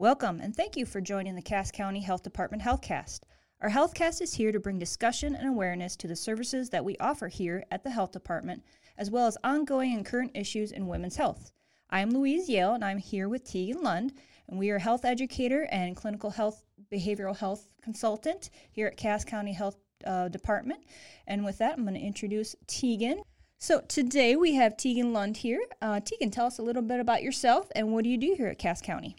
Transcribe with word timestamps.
Welcome 0.00 0.40
and 0.40 0.56
thank 0.56 0.78
you 0.78 0.86
for 0.86 1.02
joining 1.02 1.34
the 1.34 1.42
Cass 1.42 1.70
County 1.70 2.00
Health 2.00 2.22
Department 2.22 2.62
Healthcast. 2.62 3.20
Our 3.60 3.68
Healthcast 3.68 4.22
is 4.22 4.32
here 4.32 4.50
to 4.50 4.58
bring 4.58 4.78
discussion 4.78 5.34
and 5.34 5.46
awareness 5.46 5.94
to 5.96 6.08
the 6.08 6.16
services 6.16 6.70
that 6.70 6.86
we 6.86 6.96
offer 6.96 7.28
here 7.28 7.64
at 7.70 7.84
the 7.84 7.90
Health 7.90 8.10
Department, 8.10 8.64
as 8.96 9.10
well 9.10 9.26
as 9.26 9.36
ongoing 9.44 9.92
and 9.92 10.06
current 10.06 10.30
issues 10.34 10.72
in 10.72 10.86
women's 10.86 11.16
health. 11.16 11.52
I 11.90 12.00
am 12.00 12.12
Louise 12.12 12.48
Yale 12.48 12.72
and 12.72 12.82
I'm 12.82 12.96
here 12.96 13.28
with 13.28 13.44
Teegan 13.44 13.82
Lund, 13.82 14.14
and 14.48 14.58
we 14.58 14.70
are 14.70 14.78
health 14.78 15.04
educator 15.04 15.68
and 15.70 15.94
clinical 15.94 16.30
health 16.30 16.64
behavioral 16.90 17.36
health 17.36 17.74
consultant 17.82 18.48
here 18.70 18.86
at 18.86 18.96
Cass 18.96 19.26
County 19.26 19.52
Health 19.52 19.76
uh, 20.06 20.28
Department. 20.28 20.82
And 21.26 21.44
with 21.44 21.58
that, 21.58 21.74
I'm 21.74 21.84
going 21.84 21.92
to 21.92 22.00
introduce 22.00 22.56
Teegan. 22.66 23.20
So 23.58 23.82
today 23.82 24.34
we 24.34 24.54
have 24.54 24.78
Teegan 24.78 25.12
Lund 25.12 25.36
here. 25.36 25.60
Uh, 25.82 26.00
Teegan, 26.00 26.32
tell 26.32 26.46
us 26.46 26.58
a 26.58 26.62
little 26.62 26.80
bit 26.80 27.00
about 27.00 27.22
yourself 27.22 27.70
and 27.74 27.92
what 27.92 28.04
do 28.04 28.08
you 28.08 28.16
do 28.16 28.32
here 28.34 28.46
at 28.46 28.58
Cass 28.58 28.80
County? 28.80 29.14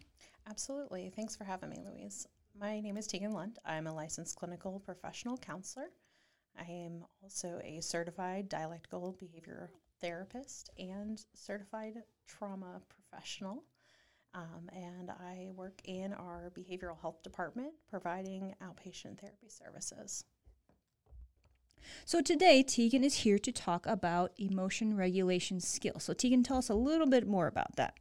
Absolutely. 0.51 1.09
Thanks 1.15 1.33
for 1.33 1.45
having 1.45 1.69
me, 1.69 1.77
Louise. 1.81 2.27
My 2.59 2.81
name 2.81 2.97
is 2.97 3.07
Teegan 3.07 3.31
Lund. 3.31 3.57
I'm 3.65 3.87
a 3.87 3.93
licensed 3.93 4.35
clinical 4.35 4.81
professional 4.81 5.37
counselor. 5.37 5.85
I 6.59 6.69
am 6.69 7.05
also 7.23 7.61
a 7.63 7.79
certified 7.79 8.49
dialectical 8.49 9.15
behavior 9.17 9.71
therapist 10.01 10.69
and 10.77 11.23
certified 11.33 12.03
trauma 12.27 12.81
professional. 12.89 13.63
Um, 14.33 14.69
and 14.73 15.09
I 15.09 15.51
work 15.55 15.79
in 15.85 16.11
our 16.11 16.51
behavioral 16.53 16.99
health 16.99 17.23
department 17.23 17.71
providing 17.89 18.53
outpatient 18.61 19.21
therapy 19.21 19.47
services. 19.47 20.25
So 22.03 22.21
today, 22.21 22.61
Teegan 22.61 23.05
is 23.05 23.19
here 23.19 23.39
to 23.39 23.53
talk 23.53 23.85
about 23.85 24.33
emotion 24.37 24.97
regulation 24.97 25.61
skills. 25.61 26.03
So, 26.03 26.13
Teegan, 26.13 26.43
tell 26.43 26.57
us 26.57 26.67
a 26.67 26.75
little 26.75 27.07
bit 27.07 27.25
more 27.25 27.47
about 27.47 27.77
that. 27.77 27.93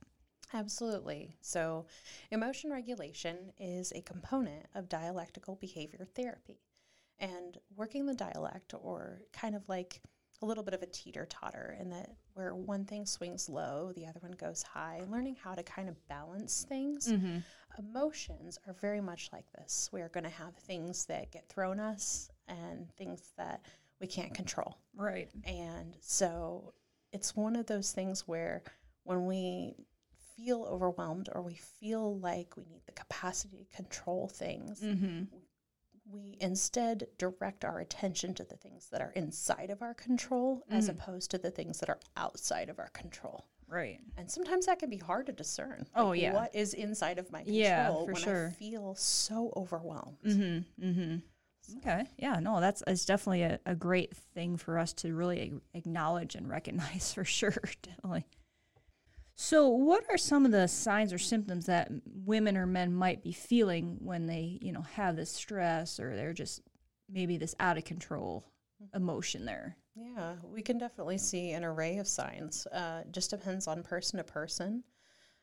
Absolutely. 0.53 1.37
So, 1.41 1.87
emotion 2.31 2.70
regulation 2.70 3.53
is 3.59 3.93
a 3.93 4.01
component 4.03 4.67
of 4.75 4.89
dialectical 4.89 5.56
behavior 5.56 6.06
therapy. 6.15 6.61
And 7.19 7.59
working 7.77 8.06
the 8.06 8.15
dialect, 8.15 8.75
or 8.81 9.21
kind 9.33 9.55
of 9.55 9.69
like 9.69 10.01
a 10.43 10.47
little 10.47 10.65
bit 10.65 10.73
of 10.73 10.83
a 10.83 10.87
teeter 10.87 11.27
totter, 11.27 11.77
in 11.78 11.91
that 11.91 12.11
where 12.34 12.55
one 12.55 12.84
thing 12.87 13.05
swings 13.05 13.48
low, 13.48 13.93
the 13.95 14.06
other 14.06 14.21
one 14.21 14.33
goes 14.33 14.62
high, 14.62 15.03
learning 15.11 15.37
how 15.43 15.55
to 15.55 15.62
kind 15.62 15.89
of 15.89 16.09
balance 16.09 16.65
things. 16.69 17.09
Mm-hmm. 17.09 17.39
Emotions 17.78 18.59
are 18.67 18.73
very 18.73 19.01
much 19.01 19.28
like 19.33 19.45
this. 19.53 19.91
We 19.93 20.01
are 20.01 20.09
going 20.09 20.25
to 20.25 20.31
have 20.31 20.56
things 20.56 21.05
that 21.06 21.31
get 21.31 21.48
thrown 21.48 21.78
us 21.78 22.31
and 22.48 22.89
things 22.97 23.33
that 23.37 23.67
we 24.01 24.06
can't 24.06 24.34
control. 24.34 24.78
Right. 24.97 25.28
And 25.45 25.95
so 26.01 26.73
it's 27.12 27.37
one 27.37 27.55
of 27.55 27.67
those 27.67 27.93
things 27.93 28.27
where 28.27 28.62
when 29.05 29.27
we 29.27 29.75
feel 30.44 30.64
overwhelmed 30.64 31.28
or 31.33 31.42
we 31.42 31.55
feel 31.55 32.19
like 32.19 32.56
we 32.56 32.64
need 32.64 32.83
the 32.86 32.92
capacity 32.92 33.66
to 33.69 33.77
control 33.77 34.28
things, 34.28 34.80
mm-hmm. 34.80 35.24
we 36.10 36.36
instead 36.41 37.06
direct 37.19 37.64
our 37.64 37.80
attention 37.80 38.34
to 38.34 38.44
the 38.44 38.56
things 38.56 38.88
that 38.91 39.00
are 39.00 39.12
inside 39.16 39.70
of 39.70 39.82
our 39.82 39.94
control 39.94 40.58
mm-hmm. 40.58 40.77
as 40.77 40.88
opposed 40.88 41.30
to 41.30 41.38
the 41.38 41.50
things 41.50 41.80
that 41.80 41.88
are 41.88 42.00
outside 42.16 42.69
of 42.69 42.78
our 42.78 42.88
control. 42.88 43.47
Right. 43.69 44.00
And 44.16 44.28
sometimes 44.28 44.66
that 44.66 44.80
can 44.80 44.91
be 44.91 44.97
hard 44.97 45.27
to 45.27 45.32
discern. 45.32 45.86
Oh, 45.94 46.12
yeah. 46.12 46.32
What 46.34 46.54
is 46.54 46.75
inside 46.75 47.19
of 47.19 47.30
my 47.30 47.44
control 47.44 47.56
yeah, 47.56 47.88
for 47.88 48.04
when 48.06 48.16
sure. 48.16 48.48
I 48.48 48.58
feel 48.58 48.94
so 48.97 49.52
overwhelmed? 49.56 50.19
Mm-hmm. 50.27 50.84
Mm-hmm. 50.84 51.16
So. 51.62 51.77
Okay. 51.78 52.04
Yeah. 52.16 52.41
No, 52.41 52.60
that's 52.60 52.82
it's 52.88 53.04
definitely 53.04 53.42
a, 53.42 53.60
a 53.66 53.77
great 53.77 54.16
thing 54.34 54.56
for 54.56 54.77
us 54.77 54.92
to 54.94 55.14
really 55.14 55.52
acknowledge 55.75 56.34
and 56.34 56.48
recognize 56.48 57.12
for 57.14 57.25
sure. 57.25 57.54
Definitely. 57.82 58.27
So, 59.42 59.69
what 59.69 60.04
are 60.10 60.19
some 60.19 60.44
of 60.44 60.53
the 60.53 60.69
signs 60.69 61.15
or 61.15 61.19
symptoms 61.19 61.65
that 61.65 61.91
women 62.26 62.59
or 62.59 62.66
men 62.66 62.92
might 62.92 63.22
be 63.22 63.32
feeling 63.32 63.97
when 64.00 64.26
they, 64.26 64.59
you 64.60 64.70
know, 64.70 64.82
have 64.82 65.16
this 65.16 65.31
stress 65.31 65.98
or 65.98 66.15
they're 66.15 66.34
just 66.34 66.60
maybe 67.09 67.38
this 67.38 67.54
out 67.59 67.78
of 67.78 67.87
control 67.87 68.44
emotion 68.94 69.47
there? 69.47 69.78
Yeah, 69.97 70.34
we 70.44 70.60
can 70.60 70.76
definitely 70.76 71.16
see 71.16 71.53
an 71.53 71.65
array 71.65 71.97
of 71.97 72.06
signs. 72.06 72.66
Uh, 72.66 73.04
just 73.12 73.31
depends 73.31 73.66
on 73.66 73.82
person 73.82 74.19
to 74.19 74.25
person. 74.25 74.84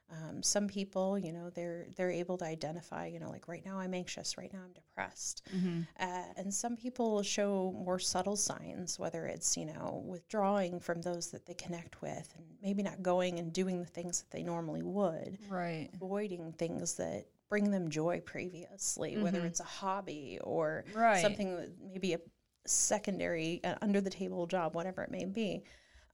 Um, 0.09 0.41
some 0.41 0.67
people, 0.67 1.19
you 1.19 1.33
know, 1.33 1.49
they're 1.49 1.87
they're 1.97 2.11
able 2.11 2.37
to 2.37 2.45
identify, 2.45 3.07
you 3.07 3.19
know, 3.19 3.29
like 3.29 3.49
right 3.49 3.65
now 3.65 3.77
I'm 3.77 3.93
anxious, 3.93 4.37
right 4.37 4.51
now 4.53 4.61
I'm 4.63 4.71
depressed, 4.71 5.43
mm-hmm. 5.53 5.81
uh, 5.99 6.23
and 6.37 6.53
some 6.53 6.77
people 6.77 7.21
show 7.23 7.75
more 7.77 7.99
subtle 7.99 8.37
signs, 8.37 8.97
whether 8.97 9.25
it's 9.25 9.57
you 9.57 9.65
know 9.65 10.01
withdrawing 10.05 10.79
from 10.79 11.01
those 11.01 11.29
that 11.31 11.45
they 11.45 11.55
connect 11.55 12.01
with, 12.01 12.33
and 12.37 12.45
maybe 12.61 12.83
not 12.83 13.03
going 13.03 13.37
and 13.37 13.51
doing 13.51 13.81
the 13.81 13.85
things 13.85 14.21
that 14.21 14.31
they 14.31 14.43
normally 14.43 14.81
would, 14.81 15.39
right, 15.49 15.89
avoiding 15.93 16.53
things 16.53 16.93
that 16.93 17.25
bring 17.49 17.69
them 17.69 17.89
joy 17.89 18.21
previously, 18.25 19.13
mm-hmm. 19.13 19.23
whether 19.23 19.45
it's 19.45 19.59
a 19.59 19.65
hobby 19.65 20.39
or 20.41 20.85
right. 20.93 21.21
something 21.21 21.55
that 21.57 21.69
maybe 21.85 22.13
a 22.13 22.19
secondary 22.65 23.61
uh, 23.65 23.75
under 23.81 23.99
the 23.99 24.09
table 24.09 24.45
job, 24.47 24.73
whatever 24.73 25.03
it 25.03 25.11
may 25.11 25.25
be. 25.25 25.63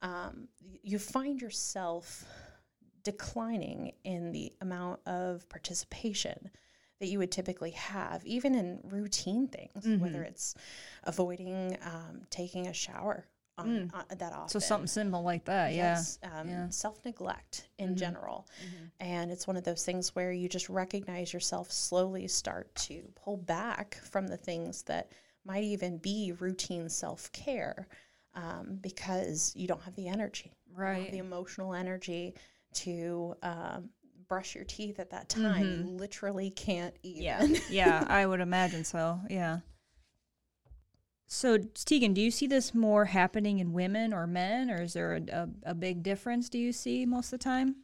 Um, 0.02 0.48
you 0.82 1.00
find 1.00 1.42
yourself 1.42 2.26
declining 3.04 3.94
in 4.04 4.32
the 4.32 4.52
amount 4.62 5.00
of 5.06 5.48
participation 5.50 6.50
that 7.00 7.08
you 7.08 7.20
would 7.20 7.32
typically 7.32 7.72
have, 7.72 8.26
even 8.26 8.56
in 8.56 8.80
routine 8.86 9.48
things, 9.48 9.86
mm-hmm. 9.86 10.02
whether 10.02 10.24
it's 10.24 10.56
avoiding 11.04 11.78
um, 11.84 12.22
taking 12.30 12.68
a 12.68 12.74
shower 12.74 13.28
on, 13.58 13.68
mm. 13.68 13.94
on, 13.94 14.06
that 14.18 14.34
often. 14.34 14.50
So 14.50 14.60
something 14.60 14.88
simple 14.88 15.22
like 15.22 15.46
that, 15.46 15.74
yes. 15.74 16.20
yeah. 16.24 16.40
Um, 16.40 16.48
yeah. 16.48 16.70
Self 16.70 17.04
neglect 17.04 17.68
in 17.78 17.90
mm-hmm. 17.90 17.96
general, 17.98 18.48
mm-hmm. 18.66 18.86
and 19.00 19.32
it's 19.32 19.48
one 19.48 19.58
of 19.58 19.64
those 19.64 19.84
things 19.84 20.16
where 20.16 20.32
you 20.32 20.48
just 20.48 20.70
recognize 20.70 21.34
yourself 21.34 21.72
slowly 21.72 22.28
start 22.28 22.74
to 22.76 23.04
pull 23.16 23.38
back 23.38 24.00
from 24.10 24.28
the 24.28 24.38
things 24.38 24.84
that 24.84 25.12
might 25.46 25.64
even 25.64 25.98
be 25.98 26.34
routine 26.40 26.90
self 26.90 27.32
care. 27.32 27.88
Um, 28.36 28.80
because 28.82 29.54
you 29.56 29.68
don't 29.68 29.84
have 29.84 29.94
the 29.94 30.08
energy, 30.08 30.56
right? 30.74 31.12
the 31.12 31.20
emotional 31.20 31.76
energy 31.76 32.34
to 32.76 33.36
um, 33.44 33.90
brush 34.28 34.56
your 34.56 34.64
teeth 34.64 35.00
at 35.00 35.12
that 35.12 35.30
time. 35.30 35.66
Mm-hmm. 35.66 35.88
You 35.88 35.94
literally 35.96 36.50
can't 36.50 36.96
even. 37.04 37.24
Yeah, 37.24 37.60
yeah, 37.70 38.06
I 38.08 38.26
would 38.26 38.40
imagine 38.40 38.84
so. 38.84 39.20
Yeah. 39.30 39.60
So, 41.28 41.58
Teegan, 41.58 42.14
do 42.14 42.22
you 42.22 42.30
see 42.30 42.46
this 42.46 42.76
more 42.76 43.06
happening 43.06 43.60
in 43.60 43.74
women 43.74 44.14
or 44.14 44.28
men, 44.28 44.70
or 44.70 44.84
is 44.84 44.94
there 44.94 45.16
a, 45.16 45.22
a, 45.36 45.50
a 45.72 45.74
big 45.74 46.04
difference? 46.04 46.48
Do 46.48 46.60
you 46.60 46.72
see 46.72 47.06
most 47.06 47.34
of 47.34 47.40
the 47.40 47.44
time? 47.44 47.78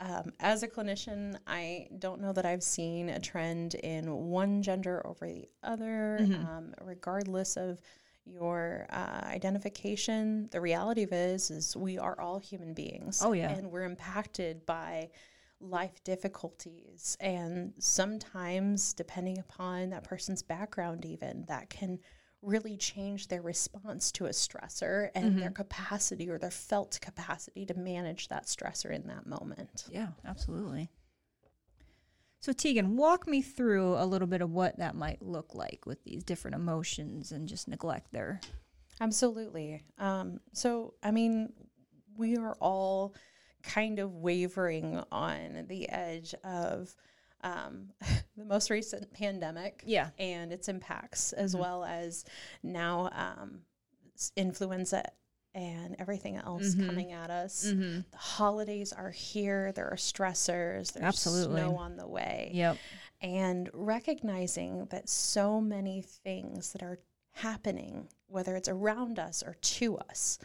Um, 0.00 0.32
as 0.40 0.62
a 0.62 0.68
clinician, 0.68 1.36
I 1.46 1.88
don't 1.98 2.20
know 2.20 2.32
that 2.32 2.44
I've 2.44 2.62
seen 2.62 3.08
a 3.08 3.20
trend 3.20 3.74
in 3.76 4.12
one 4.12 4.62
gender 4.62 5.06
over 5.06 5.26
the 5.26 5.48
other, 5.62 6.18
mm-hmm. 6.20 6.46
um, 6.46 6.74
regardless 6.82 7.56
of 7.56 7.80
your 8.26 8.86
uh, 8.90 9.22
identification. 9.24 10.48
The 10.50 10.60
reality 10.60 11.02
of 11.02 11.12
it 11.12 11.30
is, 11.30 11.50
is 11.50 11.76
we 11.76 11.98
are 11.98 12.20
all 12.20 12.38
human 12.38 12.74
beings. 12.74 13.22
Oh 13.24 13.32
yeah, 13.32 13.50
and 13.50 13.70
we're 13.70 13.84
impacted 13.84 14.66
by 14.66 15.10
life 15.60 16.02
difficulties, 16.04 17.16
and 17.20 17.72
sometimes, 17.78 18.92
depending 18.92 19.38
upon 19.38 19.90
that 19.90 20.04
person's 20.04 20.42
background, 20.42 21.04
even 21.04 21.44
that 21.48 21.70
can 21.70 21.98
really 22.42 22.76
change 22.76 23.28
their 23.28 23.42
response 23.42 24.12
to 24.12 24.26
a 24.26 24.30
stressor 24.30 25.10
and 25.14 25.32
mm-hmm. 25.32 25.40
their 25.40 25.50
capacity 25.50 26.30
or 26.30 26.38
their 26.38 26.50
felt 26.50 26.98
capacity 27.00 27.66
to 27.66 27.74
manage 27.74 28.28
that 28.28 28.44
stressor 28.44 28.92
in 28.92 29.06
that 29.06 29.26
moment. 29.26 29.84
Yeah, 29.90 30.08
absolutely. 30.24 30.90
So, 32.46 32.52
Teegan, 32.52 32.94
walk 32.94 33.26
me 33.26 33.42
through 33.42 33.96
a 33.96 34.06
little 34.06 34.28
bit 34.28 34.40
of 34.40 34.52
what 34.52 34.78
that 34.78 34.94
might 34.94 35.20
look 35.20 35.56
like 35.56 35.84
with 35.84 36.04
these 36.04 36.22
different 36.22 36.54
emotions 36.54 37.32
and 37.32 37.48
just 37.48 37.66
neglect 37.66 38.12
there. 38.12 38.40
Absolutely. 39.00 39.82
Um, 39.98 40.38
so, 40.52 40.94
I 41.02 41.10
mean, 41.10 41.52
we 42.16 42.36
are 42.36 42.54
all 42.60 43.16
kind 43.64 43.98
of 43.98 44.14
wavering 44.14 45.02
on 45.10 45.64
the 45.66 45.88
edge 45.88 46.36
of 46.44 46.94
um, 47.42 47.88
the 48.36 48.44
most 48.44 48.70
recent 48.70 49.12
pandemic 49.12 49.82
yeah. 49.84 50.10
and 50.16 50.52
its 50.52 50.68
impacts, 50.68 51.32
as 51.32 51.52
mm-hmm. 51.52 51.62
well 51.62 51.84
as 51.84 52.24
now 52.62 53.10
um, 53.12 53.62
influenza 54.36 55.02
and 55.56 55.96
everything 55.98 56.36
else 56.36 56.74
mm-hmm. 56.74 56.86
coming 56.86 57.12
at 57.12 57.30
us. 57.30 57.64
Mm-hmm. 57.66 58.00
The 58.10 58.16
holidays 58.16 58.92
are 58.92 59.10
here. 59.10 59.72
There 59.72 59.88
are 59.88 59.96
stressors. 59.96 60.92
There's 60.92 61.04
Absolutely. 61.04 61.62
snow 61.62 61.76
on 61.76 61.96
the 61.96 62.06
way. 62.06 62.50
Yep. 62.52 62.76
And 63.22 63.70
recognizing 63.72 64.86
that 64.90 65.08
so 65.08 65.58
many 65.60 66.02
things 66.02 66.72
that 66.72 66.82
are 66.82 66.98
happening, 67.32 68.06
whether 68.28 68.54
it's 68.54 68.68
around 68.68 69.18
us 69.18 69.42
or 69.42 69.54
to 69.54 69.96
us, 69.96 70.38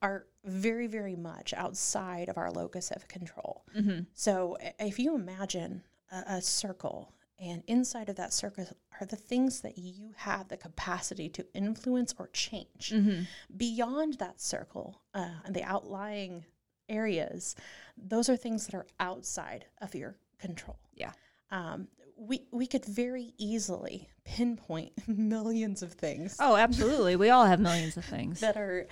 are 0.00 0.26
very, 0.44 0.86
very 0.86 1.16
much 1.16 1.52
outside 1.54 2.28
of 2.28 2.38
our 2.38 2.52
locus 2.52 2.92
of 2.92 3.08
control. 3.08 3.64
Mm-hmm. 3.76 4.02
So 4.14 4.56
if 4.78 5.00
you 5.00 5.16
imagine 5.16 5.82
a, 6.12 6.36
a 6.36 6.42
circle 6.42 7.12
and 7.40 7.62
inside 7.66 8.08
of 8.08 8.16
that 8.16 8.32
circle 8.32 8.66
are 9.00 9.06
the 9.06 9.16
things 9.16 9.60
that 9.62 9.76
you 9.78 10.12
have 10.16 10.48
the 10.48 10.56
capacity 10.56 11.28
to 11.30 11.44
influence 11.54 12.14
or 12.18 12.28
change. 12.28 12.92
Mm-hmm. 12.94 13.22
Beyond 13.56 14.14
that 14.14 14.40
circle 14.40 15.02
uh, 15.14 15.28
and 15.44 15.54
the 15.54 15.64
outlying 15.64 16.44
areas, 16.88 17.56
those 17.96 18.28
are 18.28 18.36
things 18.36 18.66
that 18.66 18.74
are 18.74 18.86
outside 19.00 19.64
of 19.80 19.94
your 19.94 20.16
control. 20.38 20.78
Yeah. 20.94 21.12
um, 21.50 21.88
we 22.16 22.44
we 22.52 22.66
could 22.68 22.84
very 22.84 23.32
easily 23.38 24.08
pinpoint 24.24 24.92
millions 25.08 25.82
of 25.82 25.92
things 25.94 26.36
Oh, 26.38 26.54
absolutely. 26.56 27.16
we 27.16 27.30
all 27.30 27.46
have 27.46 27.58
millions 27.58 27.96
of 27.96 28.04
things. 28.04 28.38
that 28.46 28.56
are 28.56 28.86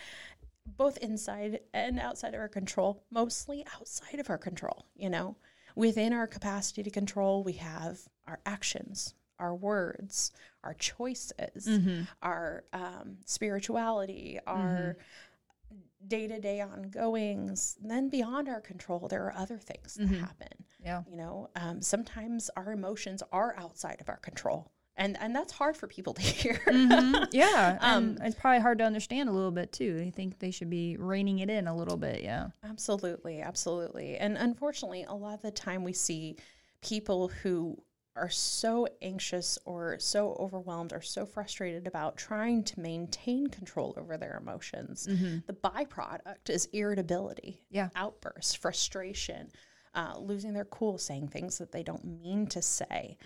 both 0.67 0.97
inside 0.99 1.61
and 1.73 2.01
outside 2.01 2.35
of 2.35 2.41
our 2.41 2.49
control, 2.49 3.05
mostly 3.11 3.65
outside 3.79 4.19
of 4.19 4.31
our 4.31 4.39
control, 4.39 4.87
you 4.97 5.09
know. 5.11 5.37
Within 5.77 6.13
our 6.13 6.27
capacity 6.27 6.83
to 6.83 6.91
control, 6.91 7.43
we 7.45 7.55
have 7.55 8.01
our 8.27 8.41
actions, 8.47 9.15
our 9.39 9.55
words, 9.55 10.33
our 10.65 10.75
choices, 10.75 11.67
Mm-hmm. 11.67 12.03
our 12.23 12.65
um, 12.73 13.19
spirituality, 13.25 14.39
our 14.47 14.97
day 16.07 16.27
to 16.27 16.41
day 16.41 16.61
ongoings. 16.61 17.77
Then 17.83 18.09
beyond 18.09 18.49
our 18.49 18.61
control, 18.61 19.07
there 19.09 19.25
are 19.25 19.35
other 19.37 19.59
things 19.59 19.95
that 19.95 20.09
happen. 20.09 20.49
Yeah. 20.83 21.03
You 21.11 21.17
know, 21.17 21.51
um, 21.57 21.83
sometimes 21.83 22.51
our 22.57 22.73
emotions 22.73 23.23
are 23.33 23.55
outside 23.59 24.01
of 24.01 24.09
our 24.09 24.17
control. 24.19 24.71
And, 24.97 25.17
and 25.21 25.35
that's 25.35 25.53
hard 25.53 25.77
for 25.77 25.87
people 25.87 26.13
to 26.15 26.23
hear. 26.41 26.61
Mhm. 26.67 27.29
Yeah. 27.33 27.79
Um, 27.81 28.19
it's 28.21 28.35
probably 28.35 28.61
hard 28.61 28.79
to 28.79 28.85
understand 28.85 29.29
a 29.29 29.33
little 29.33 29.51
bit 29.51 29.73
too. 29.73 29.97
They 29.97 30.11
think 30.11 30.39
they 30.39 30.51
should 30.51 30.69
be 30.71 30.97
reining 30.99 31.39
it 31.39 31.49
in 31.51 31.67
a 31.67 31.75
little 31.77 31.97
bit. 31.97 32.23
Yeah. 32.23 32.49
Absolutely, 32.65 33.41
absolutely. 33.41 34.17
And 34.19 34.37
unfortunately, 34.37 35.05
a 35.09 35.15
lot 35.15 35.35
of 35.35 35.43
the 35.43 35.51
time 35.51 35.85
we 35.85 35.93
see 35.93 36.37
people 36.83 37.29
who 37.29 37.83
are 38.17 38.29
so 38.29 38.87
anxious 39.01 39.57
or 39.65 39.97
so 40.01 40.37
overwhelmed 40.39 40.93
or 40.93 41.01
so 41.01 41.25
frustrated 41.25 41.87
about 41.87 42.17
trying 42.17 42.63
to 42.65 42.79
maintain 42.81 43.47
control 43.47 43.95
over 43.97 44.17
their 44.19 44.37
emotions. 44.37 45.05
The 45.07 45.53
byproduct 45.55 46.51
is 46.51 46.67
irritability, 46.73 47.63
Yeah. 47.71 47.89
outbursts, 47.95 48.55
frustration, 48.55 49.51
uh, 49.95 50.15
losing 50.19 50.53
their 50.53 50.65
cool, 50.67 50.99
saying 50.99 51.29
things 51.29 51.59
that 51.59 51.73
they 51.73 51.83
don't 51.83 52.05
mean 52.05 52.47
to 52.49 52.63
say. 52.63 53.17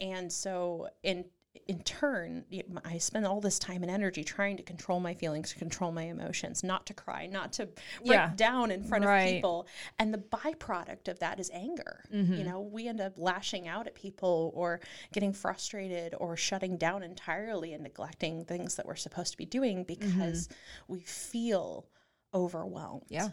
And 0.00 0.32
so, 0.32 0.88
in 1.02 1.24
in 1.66 1.82
turn, 1.82 2.44
I 2.84 2.98
spend 2.98 3.26
all 3.26 3.40
this 3.40 3.58
time 3.58 3.82
and 3.82 3.90
energy 3.90 4.22
trying 4.22 4.56
to 4.56 4.62
control 4.62 5.00
my 5.00 5.14
feelings, 5.14 5.52
control 5.52 5.90
my 5.90 6.04
emotions, 6.04 6.62
not 6.62 6.86
to 6.86 6.94
cry, 6.94 7.26
not 7.26 7.52
to 7.54 7.66
break 7.66 7.76
Yeah. 8.12 8.32
down 8.36 8.70
in 8.70 8.84
front 8.84 9.04
Right. 9.04 9.22
of 9.24 9.32
people. 9.34 9.66
And 9.98 10.14
the 10.14 10.18
byproduct 10.18 11.08
of 11.08 11.18
that 11.18 11.40
is 11.40 11.50
anger. 11.52 12.04
Mm-hmm. 12.12 12.34
You 12.34 12.44
know, 12.44 12.60
we 12.60 12.86
end 12.86 13.00
up 13.00 13.14
lashing 13.18 13.66
out 13.66 13.88
at 13.88 13.94
people 13.96 14.52
or 14.54 14.80
getting 15.12 15.32
frustrated 15.32 16.14
or 16.18 16.36
shutting 16.36 16.76
down 16.76 17.02
entirely 17.02 17.72
and 17.72 17.82
neglecting 17.82 18.44
things 18.44 18.76
that 18.76 18.86
we're 18.86 18.94
supposed 18.96 19.32
to 19.32 19.36
be 19.38 19.46
doing 19.46 19.82
because 19.82 20.48
we 20.86 21.00
feel 21.00 21.84
overwhelmed. 22.32 23.02
Mm-hmm. 23.10 23.14
Yeah. 23.14 23.28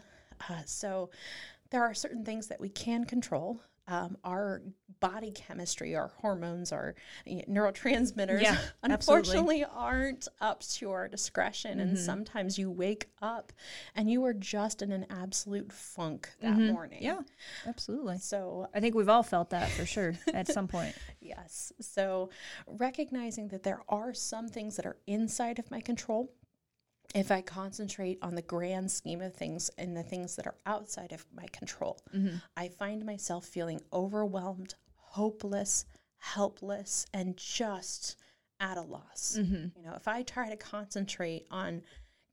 Uh, 0.48 0.62
so 0.66 1.10
there 1.70 1.82
are 1.82 1.94
certain 1.94 2.24
things 2.24 2.48
that 2.48 2.60
we 2.60 2.68
can 2.68 3.04
control. 3.04 3.60
Um, 3.90 4.18
our 4.22 4.60
body 5.00 5.30
chemistry, 5.30 5.96
our 5.96 6.08
hormones, 6.18 6.72
our 6.72 6.94
neurotransmitters, 7.26 8.42
Yeah, 8.42 8.58
absolutely. 8.84 8.84
Mm-hmm. 8.84 8.92
unfortunately, 8.92 9.64
aren't 9.64 10.28
up 10.40 10.60
to 10.74 10.90
our 10.90 11.08
discretion. 11.08 11.80
And 11.80 11.98
sometimes 11.98 12.58
you 12.58 12.70
wake 12.70 13.06
up 13.22 13.52
and 13.94 14.10
you 14.10 14.24
are 14.24 14.34
just 14.34 14.82
in 14.82 14.92
an 14.92 15.06
absolute 15.08 15.72
funk 15.72 16.28
that 16.42 16.58
morning. 16.58 16.98
Mm-hmm. 16.98 17.04
Yeah. 17.06 17.20
Absolutely. 17.66 18.18
So 18.18 18.68
I 18.74 18.80
think 18.80 18.94
we've 18.94 19.08
all 19.08 19.22
felt 19.22 19.50
that 19.50 19.70
for 19.70 19.86
sure 19.86 20.14
at 20.34 20.48
some 20.48 20.68
point. 20.76 20.94
Yes. 21.20 21.72
So 21.80 22.28
recognizing 22.66 23.48
that 23.48 23.62
there 23.62 23.80
are 23.88 24.12
some 24.12 24.48
things 24.48 24.76
that 24.76 24.84
are 24.86 24.98
inside 25.06 25.58
of 25.58 25.70
my 25.70 25.80
control. 25.80 26.30
If 27.14 27.30
I 27.30 27.40
concentrate 27.40 28.18
on 28.20 28.34
the 28.34 28.42
grand 28.42 28.90
scheme 28.90 29.22
of 29.22 29.34
things 29.34 29.70
and 29.78 29.96
the 29.96 30.02
things 30.02 30.36
that 30.36 30.46
are 30.46 30.56
outside 30.66 31.12
of 31.12 31.24
my 31.34 31.46
control, 31.52 32.02
mm-hmm. 32.14 32.36
I 32.56 32.68
find 32.68 33.04
myself 33.04 33.46
feeling 33.46 33.80
overwhelmed, 33.92 34.74
hopeless, 34.94 35.86
helpless, 36.18 37.06
and 37.14 37.36
just 37.36 38.16
at 38.60 38.76
a 38.76 38.82
loss. 38.82 39.36
Mm-hmm. 39.38 39.78
You 39.78 39.84
know, 39.84 39.94
if 39.94 40.06
I 40.06 40.22
try 40.22 40.50
to 40.50 40.56
concentrate 40.56 41.46
on 41.50 41.82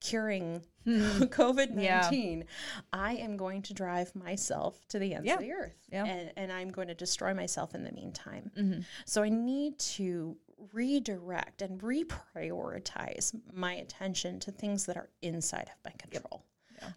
curing 0.02 0.62
hmm. 0.84 0.92
COVID 1.24 1.72
19, 1.72 2.46
I 2.94 3.14
am 3.16 3.38
going 3.38 3.62
to 3.64 3.74
drive 3.74 4.16
myself 4.16 4.80
to 4.90 5.00
the 5.00 5.14
ends 5.14 5.26
Yeah. 5.26 5.36
of 5.36 5.40
the 5.40 5.52
earth. 5.52 5.78
Yeah. 5.92 6.06
And, 6.06 6.32
and 6.38 6.52
I'm 6.52 6.70
going 6.70 6.88
to 6.90 6.94
destroy 6.94 7.34
myself 7.34 7.76
in 7.76 7.84
the 7.84 7.92
meantime. 7.92 8.52
Mm-hmm. 8.58 8.82
So 9.06 9.24
I 9.24 9.30
need 9.30 9.80
to 9.80 10.38
redirect 10.74 11.62
and 11.62 11.82
reprioritize 11.82 13.40
my 13.54 13.74
attention 13.74 14.40
to 14.42 14.52
things 14.52 14.86
that 14.86 14.98
are 14.98 15.10
inside 15.22 15.70
of 15.70 15.78
my 15.84 15.92
control. 15.98 16.46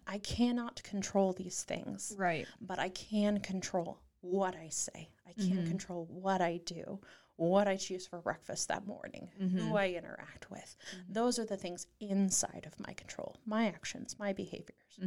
I 0.07 0.19
cannot 0.19 0.83
control 0.83 1.33
these 1.33 1.63
things, 1.63 2.15
Right. 2.19 2.47
but 2.61 2.79
I 2.79 2.89
can 2.91 3.41
control 3.41 4.01
what 4.21 4.57
I 4.57 4.69
say. 4.69 5.11
I 5.27 5.33
can 5.33 5.59
mm-hmm. 5.59 5.69
control 5.69 6.07
what 6.11 6.41
I 6.41 6.59
do, 6.65 7.01
what 7.37 7.69
I 7.69 7.77
choose 7.77 8.07
for 8.07 8.21
breakfast 8.21 8.69
that 8.69 8.87
morning, 8.87 9.31
who 9.39 9.47
mm-hmm. 9.47 9.77
I 9.77 9.91
interact 9.91 10.51
with. 10.51 10.77
Mm-hmm. 10.93 11.13
Those 11.13 11.39
are 11.39 11.47
the 11.47 11.57
things 11.57 11.87
inside 12.01 12.65
of 12.67 12.79
my 12.85 12.93
control, 12.95 13.37
my 13.47 13.67
actions, 13.69 14.17
my 14.19 14.33
behaviors. 14.33 14.99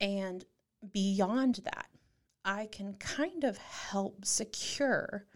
And 0.00 0.44
beyond 0.92 1.60
that, 1.64 1.86
I 2.44 2.66
can 2.72 2.94
kind 2.94 3.44
of 3.44 3.58
help 3.58 4.24
secure 4.24 5.26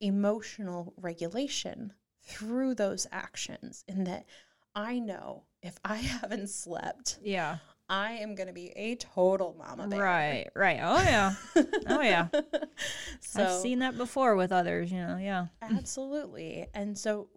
emotional 0.00 0.94
regulation 0.96 1.92
through 2.24 2.74
those 2.74 3.06
actions 3.12 3.84
in 3.88 4.04
that 4.04 4.26
I 4.74 4.98
know 4.98 5.44
if 5.62 5.78
I 5.84 5.96
haven't 6.20 6.48
slept, 6.48 7.18
Yeah. 7.22 7.58
I 7.86 8.12
am 8.12 8.34
going 8.34 8.46
to 8.46 8.54
be 8.54 8.70
a 8.76 8.96
total 8.96 9.54
mama 9.58 9.86
bear. 9.86 10.00
Right. 10.02 10.48
Right. 10.56 10.80
Oh 10.82 11.02
yeah. 11.02 11.34
Oh 11.86 12.00
yeah. 12.00 12.28
So 13.20 13.42
I've 13.42 13.60
seen 13.60 13.80
that 13.80 13.96
before 13.98 14.36
with 14.36 14.52
others. 14.52 14.92
You 14.92 14.98
know. 14.98 15.16
Yeah. 15.18 15.46
absolutely. 15.60 16.66
And 16.72 16.96
so 16.96 17.28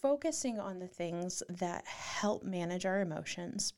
focusing 0.00 0.58
on 0.58 0.78
the 0.78 0.86
things 0.86 1.42
that 1.48 1.86
help 1.86 2.44
manage 2.44 2.86
our 2.86 3.00
emotions 3.00 3.72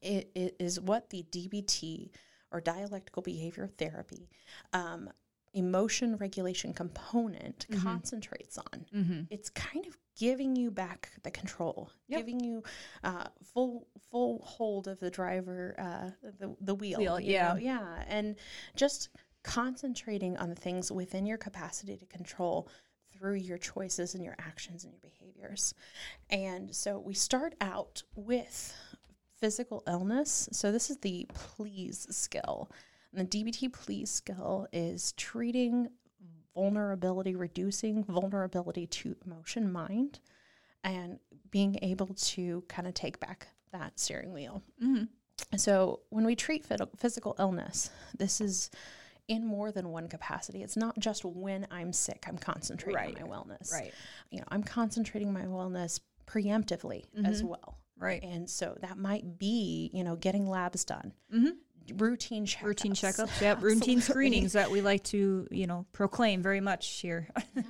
it, 0.00 0.30
it 0.34 0.56
is 0.60 0.78
what 0.80 1.10
the 1.10 1.24
DBT 1.30 2.10
or 2.52 2.60
dialectical 2.60 3.22
behavior 3.22 3.66
therapy 3.66 4.28
um, 4.72 5.08
emotion 5.54 6.16
regulation 6.16 6.74
component 6.74 7.66
concentrates 7.82 8.58
on. 8.58 8.86
Mm-hmm. 8.94 9.20
It's 9.30 9.48
kind 9.50 9.86
of 9.86 9.96
giving 10.18 10.54
you 10.56 10.70
back 10.70 11.10
the 11.22 11.30
control, 11.30 11.90
Yep. 12.08 12.20
giving 12.20 12.40
you 12.40 12.62
uh, 13.02 13.24
full 13.52 13.88
full 14.10 14.40
hold 14.44 14.86
of 14.88 15.00
the 15.00 15.10
driver, 15.10 15.74
uh, 15.78 16.28
the 16.38 16.54
the 16.60 16.74
wheel. 16.74 16.98
Wheel, 16.98 17.20
yeah. 17.20 17.54
know? 17.54 17.58
yeah, 17.58 18.04
and 18.08 18.36
just 18.76 19.08
concentrating 19.42 20.36
on 20.38 20.48
the 20.48 20.54
things 20.54 20.90
within 20.90 21.26
your 21.26 21.38
capacity 21.38 21.96
to 21.96 22.06
control 22.06 22.68
through 23.12 23.34
your 23.34 23.58
choices 23.58 24.14
and 24.14 24.24
your 24.24 24.34
actions 24.38 24.84
and 24.84 24.92
your 24.92 25.00
behaviors. 25.00 25.74
And 26.30 26.74
so 26.74 26.98
we 26.98 27.14
start 27.14 27.54
out 27.60 28.02
with 28.16 28.74
physical 29.38 29.82
illness. 29.86 30.48
So 30.52 30.72
this 30.72 30.90
is 30.90 30.96
the 30.98 31.26
please 31.34 32.06
skill. 32.10 32.70
And 33.14 33.28
the 33.30 33.44
DBT 33.44 33.72
please 33.72 34.10
skill 34.10 34.66
is 34.72 35.12
treating 35.12 35.88
vulnerability, 36.54 37.34
reducing 37.34 38.04
vulnerability 38.04 38.86
to 38.86 39.16
emotion, 39.26 39.70
mind, 39.72 40.20
and 40.82 41.18
being 41.50 41.78
able 41.82 42.08
to 42.14 42.62
kind 42.68 42.86
of 42.86 42.94
take 42.94 43.18
back 43.20 43.48
that 43.72 43.98
steering 43.98 44.32
wheel. 44.32 44.62
Mm-hmm. 44.82 45.04
So 45.56 46.00
when 46.10 46.24
we 46.24 46.36
treat 46.36 46.68
phys- 46.68 46.88
physical 46.98 47.34
illness, 47.38 47.90
this 48.16 48.40
is 48.40 48.70
in 49.26 49.44
more 49.46 49.72
than 49.72 49.88
one 49.88 50.06
capacity. 50.08 50.62
It's 50.62 50.76
not 50.76 50.98
just 50.98 51.24
when 51.24 51.66
I'm 51.70 51.92
sick, 51.92 52.24
I'm 52.28 52.38
concentrating 52.38 52.94
Right. 52.96 53.20
on 53.22 53.28
my 53.28 53.34
wellness. 53.36 53.72
Right. 53.72 53.92
You 54.30 54.38
know, 54.40 54.44
I'm 54.48 54.62
concentrating 54.62 55.32
my 55.32 55.42
wellness 55.42 55.98
preemptively 56.26 57.04
as 57.24 57.42
well. 57.42 57.78
Right. 57.96 58.22
And 58.22 58.48
so 58.48 58.76
that 58.80 58.98
might 58.98 59.38
be, 59.38 59.90
you 59.94 60.04
know, 60.04 60.16
getting 60.16 60.46
labs 60.48 60.84
done, 60.84 61.12
Mm-hmm. 61.34 61.48
Routine 61.96 62.46
checkups. 62.46 62.62
Routine 62.62 62.92
checkups. 62.94 63.40
Yep. 63.40 63.62
Routine 63.62 64.00
screenings 64.00 64.52
that 64.52 64.70
we 64.70 64.80
like 64.80 65.04
to 65.04 65.46
you 65.50 65.66
know 65.66 65.86
proclaim 65.92 66.42
very 66.42 66.60
much 66.60 66.88
here. 67.00 67.28
Yeah. 67.56 67.62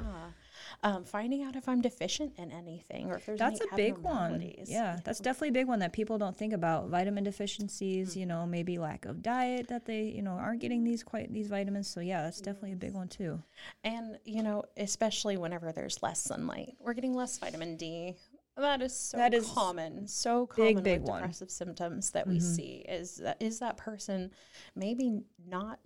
Um, 0.83 1.04
finding 1.04 1.42
out 1.42 1.56
if 1.56 1.68
I'm 1.68 1.80
deficient 1.80 2.35
in 2.37 2.50
anything 2.50 3.11
or 3.11 3.16
if 3.16 3.25
there's 3.26 3.38
That's 3.38 3.61
a 3.61 3.76
big 3.76 3.97
one. 3.99 4.52
Yeah, 4.66 4.99
that's 5.04 5.18
definitely 5.21 5.49
a 5.49 5.52
big 5.52 5.66
one 5.66 5.78
that 5.78 5.92
people 5.92 6.18
don't 6.18 6.37
think 6.37 6.52
about. 6.52 6.88
Vitamin 6.88 7.25
deficiencies, 7.25 8.11
Mm-hmm. 8.11 8.21
you 8.21 8.26
know, 8.26 8.44
maybe 8.44 8.78
lack 8.78 9.04
of 9.06 9.23
diet 9.23 9.68
that 9.68 9.87
they, 9.87 10.02
you 10.04 10.21
know, 10.21 10.33
aren't 10.33 10.61
getting 10.61 10.85
these 10.85 11.02
quite 11.02 11.33
these 11.33 11.47
vitamins. 11.49 11.88
So 11.88 12.00
yeah, 12.00 12.23
that's 12.23 12.40
definitely 12.40 12.73
a 12.73 12.76
big 12.76 12.92
one 12.92 13.09
too. 13.09 13.42
And, 13.83 14.18
you 14.25 14.42
know, 14.42 14.64
especially 14.76 15.37
whenever 15.37 15.73
there's 15.73 16.02
less 16.02 16.21
sunlight, 16.21 16.75
we're 16.80 16.94
getting 16.94 17.14
less 17.14 17.38
vitamin 17.38 17.76
D. 17.76 18.16
That 18.56 18.82
is 18.82 18.96
so 18.96 19.16
That 19.18 19.34
is 19.34 19.46
common, 19.46 20.06
so 20.06 20.46
common 20.46 20.82
big 20.82 21.00
with 21.00 21.08
one. 21.08 21.16
Mm-hmm. 21.16 21.23
depressive 21.26 21.50
symptoms 21.50 22.11
that 22.12 22.26
we 22.26 22.38
see 22.40 22.84
is 22.88 23.16
that 23.16 23.37
is 23.40 23.58
that 23.58 23.76
person 23.76 24.30
maybe 24.76 25.23
not 25.46 25.80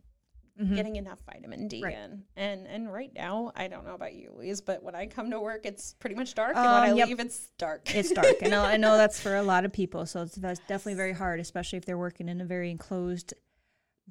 Mhm. 0.60 0.75
getting 0.75 0.96
enough 0.96 1.20
vitamin 1.25 1.68
D 1.68 1.82
Right. 1.82 1.94
in. 1.96 2.25
And 2.37 2.66
and 2.66 2.92
right 2.92 3.12
now, 3.14 3.52
I 3.56 3.68
don't 3.68 3.87
know 3.87 3.94
about 3.94 4.14
you, 4.14 4.32
Louise, 4.37 4.60
but 4.60 4.82
when 4.82 4.94
I 4.94 5.06
come 5.06 5.30
to 5.30 5.40
work, 5.40 5.64
it's 5.64 5.94
pretty 5.94 6.16
much 6.16 6.34
dark, 6.34 6.56
and 6.56 6.64
when 6.72 6.82
I 6.84 6.90
Um, 6.90 6.98
yep. 6.98 7.06
leave, 7.08 7.20
it's 7.20 7.50
dark. 7.58 7.94
It's 7.94 8.12
dark. 8.12 8.42
I 8.42 8.48
know. 8.48 8.62
I 8.64 8.76
know 8.84 8.96
that's 8.98 9.20
for 9.20 9.37
a 9.37 9.42
lot 9.42 9.64
of 9.64 9.72
people. 9.72 10.04
So 10.04 10.22
it's 10.22 10.34
that's 10.34 10.58
definitely 10.60 10.94
very 10.94 11.12
hard, 11.12 11.40
especially 11.40 11.78
if 11.78 11.84
they're 11.87 11.96
working 11.96 12.28
in 12.28 12.40
a 12.40 12.44
very 12.44 12.70
enclosed 12.70 13.32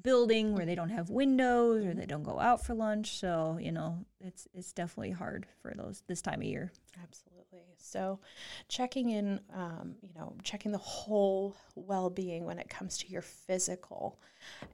building 0.02 0.54
where 0.54 0.64
they 0.64 0.74
don't 0.74 0.90
have 0.90 1.10
windows 1.10 1.84
or 1.84 1.92
they 1.94 2.06
don't 2.06 2.22
go 2.22 2.38
out 2.40 2.64
for 2.64 2.74
lunch. 2.74 3.18
So, 3.18 3.58
you 3.60 3.70
know, 3.72 4.04
it's 4.20 4.48
it's 4.54 4.72
definitely 4.72 5.10
hard 5.12 5.46
for 5.60 5.74
those 5.76 6.02
this 6.08 6.22
time 6.22 6.40
of 6.40 6.46
year. 6.46 6.72
Absolutely. 7.02 7.37
So, 7.76 8.20
checking 8.68 9.10
in, 9.10 9.40
um, 9.54 9.94
you 10.02 10.10
know, 10.14 10.34
checking 10.42 10.72
the 10.72 10.78
whole 10.78 11.56
well 11.74 12.10
being 12.10 12.44
when 12.44 12.58
it 12.58 12.68
comes 12.68 12.98
to 12.98 13.08
your 13.08 13.22
physical. 13.22 14.18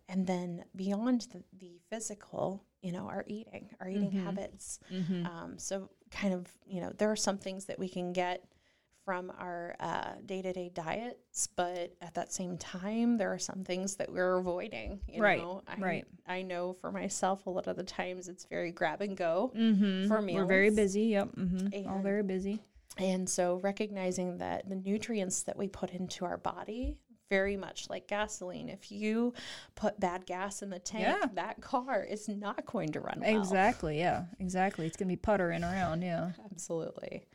And 0.08 0.26
then 0.26 0.64
beyond 0.76 1.28
the, 1.32 1.42
the 1.58 1.78
physical, 1.90 2.64
you 2.82 2.92
know, 2.92 3.06
our 3.08 3.24
eating, 3.26 3.70
our 3.80 3.88
eating 3.88 4.10
Mhm. 4.12 4.24
habits. 4.24 4.78
Mm-hmm. 4.92 5.26
Um, 5.26 5.58
so, 5.58 5.90
kind 6.10 6.34
of, 6.34 6.46
you 6.66 6.80
know, 6.80 6.92
there 6.98 7.10
are 7.10 7.16
some 7.16 7.38
things 7.38 7.64
that 7.66 7.78
we 7.78 7.88
can 7.88 8.12
get 8.12 8.44
from 9.04 9.30
our 9.38 9.76
day 10.24 10.40
to 10.40 10.50
day 10.54 10.70
diets, 10.72 11.46
but 11.56 11.92
at 12.00 12.14
that 12.14 12.32
same 12.32 12.56
time, 12.56 13.18
there 13.18 13.30
are 13.30 13.38
some 13.38 13.62
things 13.62 13.96
that 13.96 14.10
we're 14.10 14.36
avoiding. 14.38 14.98
You 15.06 15.22
Right, 15.22 15.42
Know? 15.42 15.62
I, 15.68 15.76
right. 15.78 16.04
I 16.26 16.40
know 16.40 16.72
for 16.72 16.90
myself, 16.90 17.44
a 17.44 17.50
lot 17.50 17.66
of 17.66 17.76
the 17.76 17.82
times 17.82 18.28
it's 18.28 18.46
very 18.46 18.72
grab 18.72 19.02
and 19.02 19.14
go. 19.14 19.52
Mm-hmm. 19.54 20.08
For 20.08 20.22
me. 20.22 20.34
We're 20.34 20.46
very 20.46 20.70
busy. 20.70 21.02
Yep. 21.02 21.32
Mm-hmm. 21.36 21.88
All 21.90 22.00
very 22.00 22.22
busy. 22.22 22.62
And 22.98 23.28
so 23.28 23.56
recognizing 23.62 24.38
that 24.38 24.68
the 24.68 24.76
nutrients 24.76 25.42
that 25.44 25.56
we 25.56 25.68
put 25.68 25.90
into 25.90 26.24
our 26.24 26.36
body, 26.36 26.96
very 27.30 27.56
much 27.56 27.88
like 27.90 28.06
gasoline, 28.06 28.68
if 28.68 28.92
you 28.92 29.32
put 29.74 29.98
bad 29.98 30.26
gas 30.26 30.62
in 30.62 30.70
the 30.70 30.78
tank, 30.78 31.02
Yeah. 31.04 31.26
that 31.34 31.60
car 31.60 32.04
is 32.04 32.28
not 32.28 32.64
going 32.66 32.92
to 32.92 33.00
run 33.00 33.20
well. 33.20 33.40
Exactly. 33.40 33.98
Yeah. 33.98 34.26
Exactly. 34.38 34.86
It's 34.86 34.96
gonna 34.96 35.08
be 35.08 35.16
puttering 35.16 35.64
around. 35.64 36.02
Yeah. 36.02 36.32
Absolutely. 36.52 37.26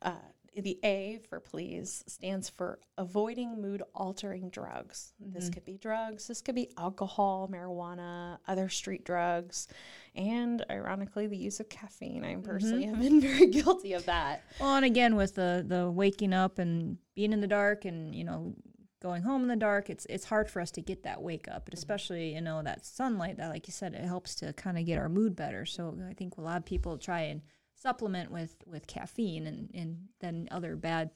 Uh, 0.00 0.12
the 0.54 0.78
A 0.84 1.20
for 1.28 1.40
please 1.40 2.02
stands 2.06 2.48
for 2.48 2.78
avoiding 2.96 3.60
mood 3.60 3.82
altering 3.94 4.50
drugs. 4.50 5.12
This 5.20 5.48
mm. 5.48 5.54
could 5.54 5.64
be 5.64 5.78
drugs, 5.78 6.26
this 6.28 6.40
could 6.40 6.54
be 6.54 6.70
alcohol, 6.76 7.48
marijuana, 7.50 8.38
other 8.46 8.68
street 8.68 9.04
drugs, 9.04 9.68
and 10.14 10.64
ironically, 10.70 11.26
the 11.26 11.36
use 11.36 11.60
of 11.60 11.68
caffeine. 11.68 12.24
I 12.24 12.36
personally 12.36 12.86
mm-hmm. 12.86 12.94
have 12.94 13.02
been 13.02 13.20
very 13.36 13.46
guilty 13.46 13.92
of 13.92 14.06
that. 14.06 14.44
Well, 14.60 14.76
and 14.76 14.84
again 14.84 15.16
with 15.16 15.34
the 15.34 15.64
the 15.66 15.90
waking 15.90 16.32
up 16.32 16.58
and 16.58 16.98
being 17.14 17.32
in 17.32 17.40
the 17.40 17.46
dark 17.46 17.84
and 17.84 18.14
you 18.14 18.24
know 18.24 18.54
going 19.00 19.22
home 19.22 19.42
in 19.42 19.48
the 19.48 19.56
dark, 19.56 19.90
it's 19.90 20.06
it's 20.10 20.24
hard 20.24 20.50
for 20.50 20.60
us 20.60 20.70
to 20.72 20.80
get 20.80 21.04
that 21.04 21.22
wake 21.22 21.48
up, 21.48 21.64
but 21.64 21.72
mm-hmm. 21.72 21.78
especially 21.78 22.34
you 22.34 22.40
know 22.40 22.62
that 22.62 22.84
sunlight 22.84 23.36
that, 23.36 23.50
like 23.50 23.66
you 23.66 23.72
said, 23.72 23.94
it 23.94 24.04
helps 24.04 24.34
to 24.36 24.52
kind 24.54 24.78
of 24.78 24.86
get 24.86 24.98
our 24.98 25.08
mood 25.08 25.36
better. 25.36 25.64
So 25.64 25.96
I 26.08 26.14
think 26.14 26.36
a 26.36 26.40
lot 26.40 26.56
of 26.56 26.64
people 26.64 26.98
try 26.98 27.20
and 27.22 27.42
supplement 27.80 28.30
with 28.30 28.56
with 28.66 28.86
caffeine 28.86 29.46
and 29.46 29.70
and 29.74 30.08
then 30.20 30.48
other 30.50 30.76
bad 30.76 31.10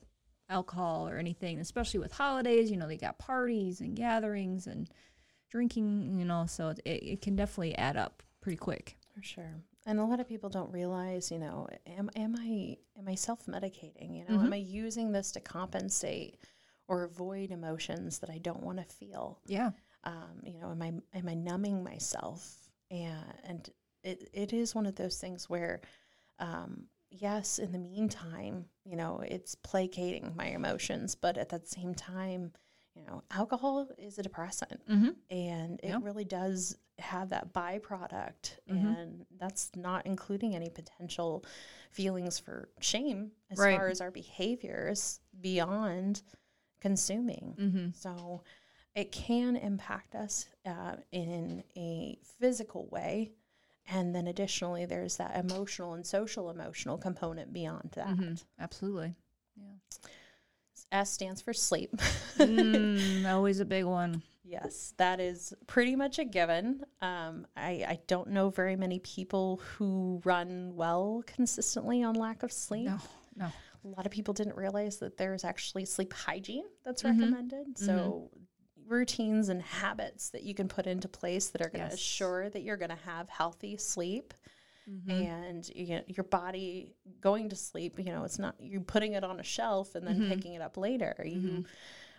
alcohol 0.49 1.09
or 1.09 1.17
anything, 1.19 1.59
especially 1.59 2.01
with 2.01 2.13
holidays. 2.13 2.71
You 2.71 2.77
know, 2.77 2.87
they 2.87 2.97
got 2.97 3.19
parties 3.19 3.81
and 3.81 3.97
gatherings 3.97 4.67
and 4.67 4.89
drinking. 5.51 6.19
You 6.19 6.25
know, 6.25 6.47
so 6.47 6.69
it, 6.71 6.83
it 6.85 7.23
can 7.23 7.37
definitely 7.37 7.77
add 7.77 7.97
up 7.97 8.23
pretty 8.41 8.59
quick. 8.59 8.97
For 9.15 9.23
sure. 9.23 9.55
And 9.85 9.99
a 9.99 10.05
lot 10.05 10.21
of 10.21 10.29
people 10.29 10.49
don't 10.49 10.73
realize, 10.73 11.31
you 11.31 11.39
know, 11.39 11.67
am 11.87 12.09
am 12.15 12.37
I 12.39 12.77
am 12.97 13.09
I 13.09 13.17
self-medicating, 13.17 14.17
you 14.17 14.25
know? 14.29 14.41
Am 14.41 14.53
I 14.53 14.57
using 14.57 15.11
this 15.11 15.33
to 15.33 15.41
compensate 15.41 16.39
or 16.87 17.03
avoid 17.03 17.51
emotions 17.51 18.21
that 18.21 18.31
I 18.31 18.39
don't 18.39 18.63
want 18.63 18.79
to 18.79 18.85
feel? 18.85 19.41
Yeah. 19.47 19.71
Um, 20.05 20.41
you 20.45 20.61
know, 20.61 20.71
am 20.71 20.83
I 20.83 20.93
am 21.19 21.29
I 21.29 21.35
numbing 21.35 21.83
myself? 21.83 22.49
And 22.93 23.25
and 23.45 23.71
it, 24.05 24.31
it 24.33 24.53
is 24.53 24.73
one 24.75 24.87
of 24.87 24.95
those 24.95 25.19
things 25.19 25.51
where 25.51 25.81
um, 26.43 26.87
yes, 27.11 27.59
in 27.59 27.73
the 27.73 27.79
meantime, 27.79 28.67
you 28.85 28.97
know, 28.97 29.21
it's 29.27 29.55
placating 29.55 30.33
my 30.37 30.47
emotions, 30.47 31.15
but 31.15 31.39
at 31.39 31.49
that 31.51 31.69
same 31.69 31.95
time, 31.95 32.53
you 32.95 33.03
know, 33.07 33.23
alcohol 33.31 33.89
is 33.97 34.19
a 34.19 34.23
depressant 34.23 34.81
Mm-hmm. 34.91 35.11
and 35.31 35.81
it 35.83 35.89
Yeah. 35.89 35.99
really 36.03 36.25
does 36.25 36.77
have 36.99 37.31
that 37.31 37.53
byproduct 37.55 38.59
Mhm. 38.69 38.85
and 38.99 39.27
that's 39.39 39.71
not 39.75 40.05
including 40.07 40.55
any 40.55 40.69
potential 40.69 41.43
feelings 41.91 42.39
for 42.39 42.69
shame 42.81 43.33
as 43.51 43.59
Right. 43.59 43.77
far 43.79 43.89
as 43.89 44.01
our 44.03 44.11
behaviors 44.11 45.21
beyond 45.41 46.23
consuming 46.81 47.57
Mm-hmm. 47.59 47.91
so 47.95 48.43
it 48.95 49.11
can 49.11 49.57
impact 49.57 50.15
us 50.15 50.47
uh, 50.67 50.97
in 51.13 51.65
a 51.77 52.19
physical 52.39 52.87
way 52.89 53.33
and 53.89 54.15
then 54.15 54.27
additionally 54.27 54.87
there's 54.87 55.17
that 55.17 55.37
emotional 55.37 55.95
and 55.95 56.07
social 56.07 56.51
emotional 56.51 56.97
component 56.99 57.53
beyond 57.53 57.91
that 57.95 58.09
Mm-hmm. 58.09 58.35
Absolutely. 58.61 59.15
Yeah. 59.57 59.99
S 60.93 61.11
stands 61.13 61.41
for 61.41 61.53
sleep 61.53 61.95
mm, 62.39 63.25
always 63.33 63.61
a 63.61 63.65
big 63.65 63.85
one. 63.85 64.23
Yes, 64.45 64.93
that 64.99 65.21
is 65.21 65.55
pretty 65.67 65.97
much 65.97 66.19
a 66.19 66.25
given. 66.25 66.85
Um, 67.01 67.47
I, 67.57 67.85
I 67.89 67.99
don't 68.07 68.31
know 68.31 68.51
very 68.51 68.77
many 68.77 68.99
people 68.99 69.61
who 69.77 70.21
run 70.25 70.75
well 70.75 71.23
consistently 71.27 72.03
on 72.03 72.15
lack 72.17 72.43
of 72.43 72.53
sleep. 72.53 72.87
No, 72.87 72.99
no. 73.37 73.47
A 73.85 73.89
lot 73.89 74.05
of 74.05 74.13
people 74.13 74.35
didn't 74.35 74.57
realize 74.57 74.99
that 74.99 75.17
there's 75.17 75.45
actually 75.45 75.85
sleep 75.87 76.13
hygiene 76.13 76.65
that's 76.85 77.03
Mhm. 77.03 77.21
recommended. 77.21 77.79
So, 77.79 78.31
routines 78.87 79.49
and 79.49 79.63
habits 79.63 80.31
that 80.31 80.43
you 80.43 80.55
can 80.55 80.69
put 80.69 80.87
into 80.87 81.09
place 81.09 81.49
that 81.51 81.61
are 81.63 81.69
going 81.69 81.85
to 81.85 81.91
Yes. 81.91 81.95
assure 81.95 82.51
that 82.51 82.63
you're 82.63 82.77
going 82.77 82.91
to 82.91 83.05
have 83.05 83.29
healthy 83.29 83.77
sleep 83.77 84.35
Mm-hmm. 84.91 85.11
and 85.13 85.69
you 85.77 85.95
know, 85.95 86.03
your 86.09 86.25
body 86.25 86.91
going 87.21 87.49
to 87.51 87.55
sleep. 87.57 88.01
You 88.01 88.07
know, 88.07 88.25
it's 88.25 88.41
not 88.41 88.57
you 88.61 88.81
putting 88.81 89.13
it 89.13 89.23
on 89.23 89.39
a 89.39 89.43
shelf 89.45 89.95
and 89.95 90.05
then 90.05 90.23
Mhm. 90.23 90.29
picking 90.29 90.55
it 90.55 90.61
up 90.61 90.77
later. 90.77 91.15
You 91.25 91.65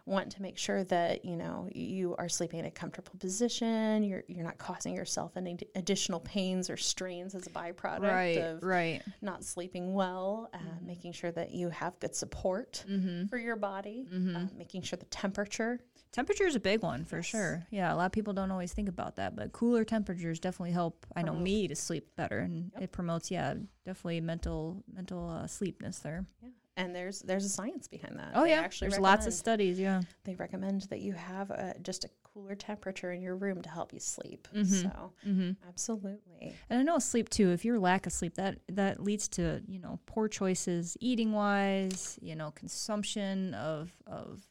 want 0.05 0.31
to 0.31 0.41
make 0.41 0.57
sure 0.57 0.83
that 0.85 1.25
you 1.25 1.35
know 1.35 1.67
you 1.75 2.15
are 2.17 2.29
sleeping 2.29 2.59
in 2.59 2.65
a 2.65 2.71
comfortable 2.71 3.19
position. 3.19 4.01
You're 4.03 4.23
you're 4.29 4.45
not 4.45 4.57
causing 4.59 4.95
yourself 4.95 5.35
any 5.35 5.57
additional 5.75 6.21
pains 6.21 6.69
or 6.69 6.77
strains 6.77 7.35
as 7.35 7.47
a 7.47 7.49
byproduct 7.49 7.99
Right, 7.99 8.37
of 8.37 8.63
right. 8.63 9.01
not 9.21 9.43
sleeping 9.43 9.93
well. 9.93 10.49
Uh, 10.53 10.59
Making 10.81 11.11
sure 11.11 11.31
that 11.33 11.51
you 11.51 11.67
have 11.67 11.99
good 11.99 12.15
support 12.15 12.85
Mm-hmm. 12.87 13.25
for 13.27 13.37
your 13.37 13.57
body. 13.57 14.07
Mhm. 14.09 14.35
Uh, 14.37 14.47
making 14.57 14.83
sure 14.83 14.95
the 14.97 15.05
temperature. 15.07 15.81
Temperature 16.13 16.45
is 16.45 16.55
a 16.55 16.59
big 16.59 16.83
one 16.83 17.05
for 17.05 17.23
sure. 17.23 17.65
Yeah, 17.71 17.91
a 17.91 17.95
lot 17.95 18.05
of 18.05 18.11
people 18.11 18.33
don't 18.33 18.51
always 18.51 18.71
think 18.71 18.87
about 18.87 19.15
that, 19.15 19.35
but 19.35 19.51
cooler 19.51 19.83
temperatures 19.83 20.39
definitely 20.39 20.71
help. 20.71 21.05
I 21.15 21.23
know 21.23 21.31
Promote. 21.31 21.43
me 21.43 21.67
to 21.67 21.75
sleep 21.75 22.15
better, 22.15 22.39
and 22.39 22.71
it 22.79 22.91
promotes, 22.91 23.31
yeah, 23.31 23.55
definitely 23.83 24.21
mental 24.21 24.83
mental 24.93 25.27
uh, 25.29 25.47
sleepness 25.47 25.99
there. 25.99 26.25
Yeah. 26.41 26.49
And 26.77 26.95
there's 26.95 27.19
there's 27.21 27.45
a 27.45 27.49
science 27.49 27.87
behind 27.87 28.17
that. 28.19 28.31
Oh 28.35 28.43
They 28.43 28.51
yeah, 28.51 28.61
actually 28.61 28.89
there's 28.89 28.99
lots 29.01 29.25
of 29.27 29.33
studies. 29.33 29.79
Yeah, 29.79 30.01
they 30.23 30.35
recommend 30.35 30.81
that 30.83 31.01
you 31.01 31.13
have 31.13 31.49
a, 31.51 31.75
just 31.81 32.03
a 32.05 32.09
cooler 32.23 32.55
temperature 32.55 33.11
in 33.11 33.21
your 33.21 33.35
room 33.35 33.61
to 33.61 33.69
help 33.69 33.93
you 33.93 33.99
sleep. 33.99 34.47
Mhm. 34.55 34.65
So, 34.81 35.13
mm-hmm. 35.27 35.51
absolutely. 35.67 36.55
and 36.69 36.79
I 36.79 36.83
know 36.83 36.97
sleep 36.99 37.29
too. 37.29 37.51
If 37.51 37.63
you're 37.65 37.79
lack 37.79 38.05
of 38.07 38.11
sleep, 38.13 38.35
that 38.35 38.57
that 38.69 38.99
leads 39.03 39.27
to 39.29 39.61
you 39.67 39.79
know 39.79 39.99
poor 40.05 40.27
choices 40.27 40.97
eating 40.99 41.31
wise. 41.31 42.17
You 42.21 42.35
know, 42.35 42.51
consumption 42.51 43.53
of 43.55 43.91
of 44.07 44.43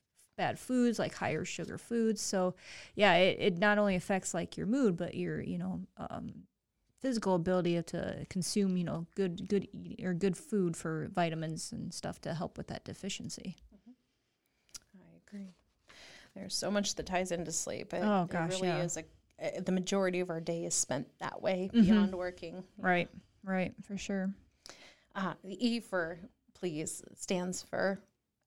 bad 0.43 0.59
foods 0.59 0.99
like 0.99 1.15
higher 1.15 1.45
sugar 1.45 1.79
foods. 1.79 2.21
So, 2.21 2.55
yeah, 2.97 3.15
it, 3.15 3.37
it 3.41 3.59
not 3.59 3.79
only 3.79 3.95
affects 3.97 4.35
like 4.35 4.57
your 4.57 4.67
mood, 4.67 4.97
but 4.97 5.15
your 5.15 5.41
you 5.41 5.59
know 5.59 5.81
um, 5.97 6.33
physical 7.01 7.35
ability 7.35 7.81
to 7.83 8.27
consume 8.29 8.77
you 8.77 8.85
know 8.85 9.07
good 9.15 9.49
good 9.49 9.69
eat, 9.73 10.05
or 10.05 10.15
good 10.15 10.37
food 10.37 10.77
for 10.77 11.09
vitamins 11.15 11.73
and 11.73 11.93
stuff 11.95 12.21
to 12.23 12.35
help 12.35 12.59
with 12.59 12.67
that 12.69 12.85
deficiency. 12.85 13.57
I 14.95 15.17
agree. 15.27 15.55
There's 16.35 16.55
so 16.55 16.71
much 16.71 16.95
that 16.97 17.07
ties 17.07 17.31
into 17.33 17.53
sleep. 17.53 17.93
It, 17.95 18.03
Oh, 18.03 18.25
gosh, 18.27 18.51
it 18.51 18.55
really 18.55 18.69
yeah. 18.69 18.83
is 18.85 18.97
a. 18.97 19.05
uh, 19.41 19.61
The 19.61 19.73
majority 19.73 20.21
of 20.21 20.31
our 20.31 20.41
day 20.41 20.65
is 20.65 20.75
spent 20.75 21.07
that 21.19 21.41
way 21.43 21.71
Mhm. 21.73 21.83
beyond 21.85 22.15
working. 22.15 22.65
Right, 22.79 23.09
right, 23.45 23.75
for 23.83 23.97
sure. 23.97 24.35
Uh, 25.15 25.35
the 25.45 25.57
E 25.67 25.81
for 25.81 26.19
please 26.55 27.03
stands 27.17 27.63
for 27.63 28.01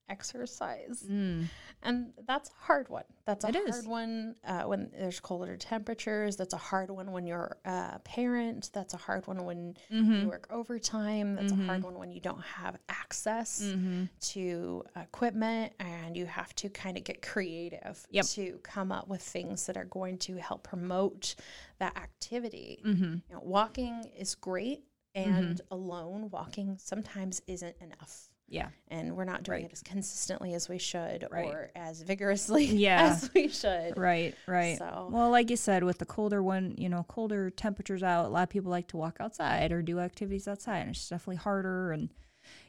exercise. 0.10 1.04
Mm. 1.10 1.46
And 1.84 2.14
that's 2.28 2.50
a 2.50 2.66
hard 2.66 2.90
one. 2.90 3.04
That's 3.26 3.44
a 3.46 3.50
It 3.50 3.56
hard 3.56 3.70
is. 3.70 3.88
one 3.88 4.36
uh, 4.46 4.64
when 4.64 4.90
there's 4.98 5.20
colder 5.20 5.58
temperatures. 5.58 6.36
That's 6.36 6.54
a 6.54 6.58
hard 6.58 6.90
one 6.90 7.12
when 7.12 7.28
you're 7.28 7.58
a 7.66 8.00
parent. 8.00 8.70
That's 8.74 8.94
a 8.94 8.98
hard 8.98 9.28
one 9.28 9.46
when 9.46 9.76
Mm-hmm. 9.92 10.14
you 10.22 10.28
work 10.30 10.48
overtime. 10.50 11.36
That's 11.36 11.52
a 11.52 11.56
hard 11.56 11.84
one 11.84 11.96
when 11.98 12.12
you 12.12 12.20
don't 12.20 12.42
have 12.44 12.78
access 12.90 13.62
Mm-hmm. 13.64 14.06
to 14.34 14.84
equipment 14.96 15.74
and 15.80 16.16
you 16.18 16.26
have 16.26 16.54
to 16.56 16.70
kind 16.70 16.98
of 16.98 17.04
get 17.04 17.22
creative 17.22 18.06
Yep. 18.10 18.26
to 18.28 18.60
come 18.64 18.92
up 18.92 19.08
with 19.08 19.22
things 19.22 19.66
that 19.68 19.78
are 19.78 19.86
going 19.86 20.18
to 20.20 20.38
help 20.38 20.64
promote 20.64 21.36
that 21.80 21.96
activity. 21.98 22.82
Mm-hmm. 22.86 23.04
You 23.04 23.22
know, 23.36 23.42
walking 23.44 24.06
is 24.18 24.36
great, 24.36 24.84
and 25.14 25.62
alone 25.72 26.30
walking 26.32 26.78
sometimes 26.78 27.42
isn't 27.48 27.76
enough. 27.80 28.30
Yeah. 28.48 28.70
And 28.90 29.16
we're 29.18 29.24
not 29.26 29.42
doing 29.44 29.64
Right. 29.64 29.66
it 29.66 29.74
as 29.74 29.82
consistently 29.82 30.54
as 30.54 30.70
we 30.70 30.78
should 30.78 31.28
Right. 31.32 31.46
or 31.48 31.72
as 31.76 32.02
vigorously 32.04 32.66
Yeah. 32.66 33.04
as 33.14 33.32
we 33.34 33.48
should. 33.48 33.98
Right, 33.98 34.36
right. 34.48 34.78
So- 34.78 35.10
Well, 35.12 35.32
like 35.32 35.50
you 35.50 35.58
said, 35.58 35.84
with 35.84 35.98
the 35.98 36.06
colder 36.06 36.44
one, 36.44 36.76
you 36.78 36.88
know, 36.90 37.04
colder 37.08 37.50
temperatures 37.50 38.04
out, 38.04 38.26
a 38.26 38.30
lot 38.30 38.44
of 38.44 38.50
people 38.50 38.70
like 38.72 38.88
to 38.90 38.98
walk 38.98 39.18
outside 39.20 39.72
or 39.72 39.82
do 39.82 40.00
activities 40.00 40.48
outside, 40.48 40.80
and 40.82 40.92
it's 40.92 41.10
definitely 41.10 41.38
harder. 41.38 41.92
And 41.92 42.10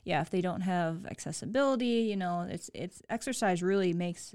yeah, 0.04 0.22
if 0.22 0.30
they 0.30 0.40
don't 0.40 0.62
have 0.62 1.04
accessibility, 1.06 2.06
you 2.08 2.16
know, 2.16 2.46
it's 2.48 2.70
it's 2.72 3.02
exercise 3.10 3.62
really 3.62 3.92
makes 3.92 4.34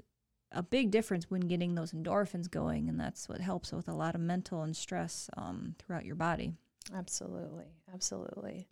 a 0.52 0.62
big 0.62 0.90
difference 0.92 1.28
when 1.30 1.40
getting 1.40 1.74
those 1.74 1.92
endorphins 1.92 2.48
going, 2.48 2.88
and 2.88 3.00
that's 3.00 3.28
what 3.28 3.40
helps 3.40 3.72
with 3.72 3.88
a 3.88 3.94
lot 3.94 4.14
of 4.14 4.20
mental 4.20 4.62
and 4.62 4.76
stress 4.76 5.28
um, 5.36 5.74
throughout 5.80 6.04
your 6.04 6.14
body. 6.14 6.52
Absolutely, 6.94 7.64
absolutely. 7.92 8.68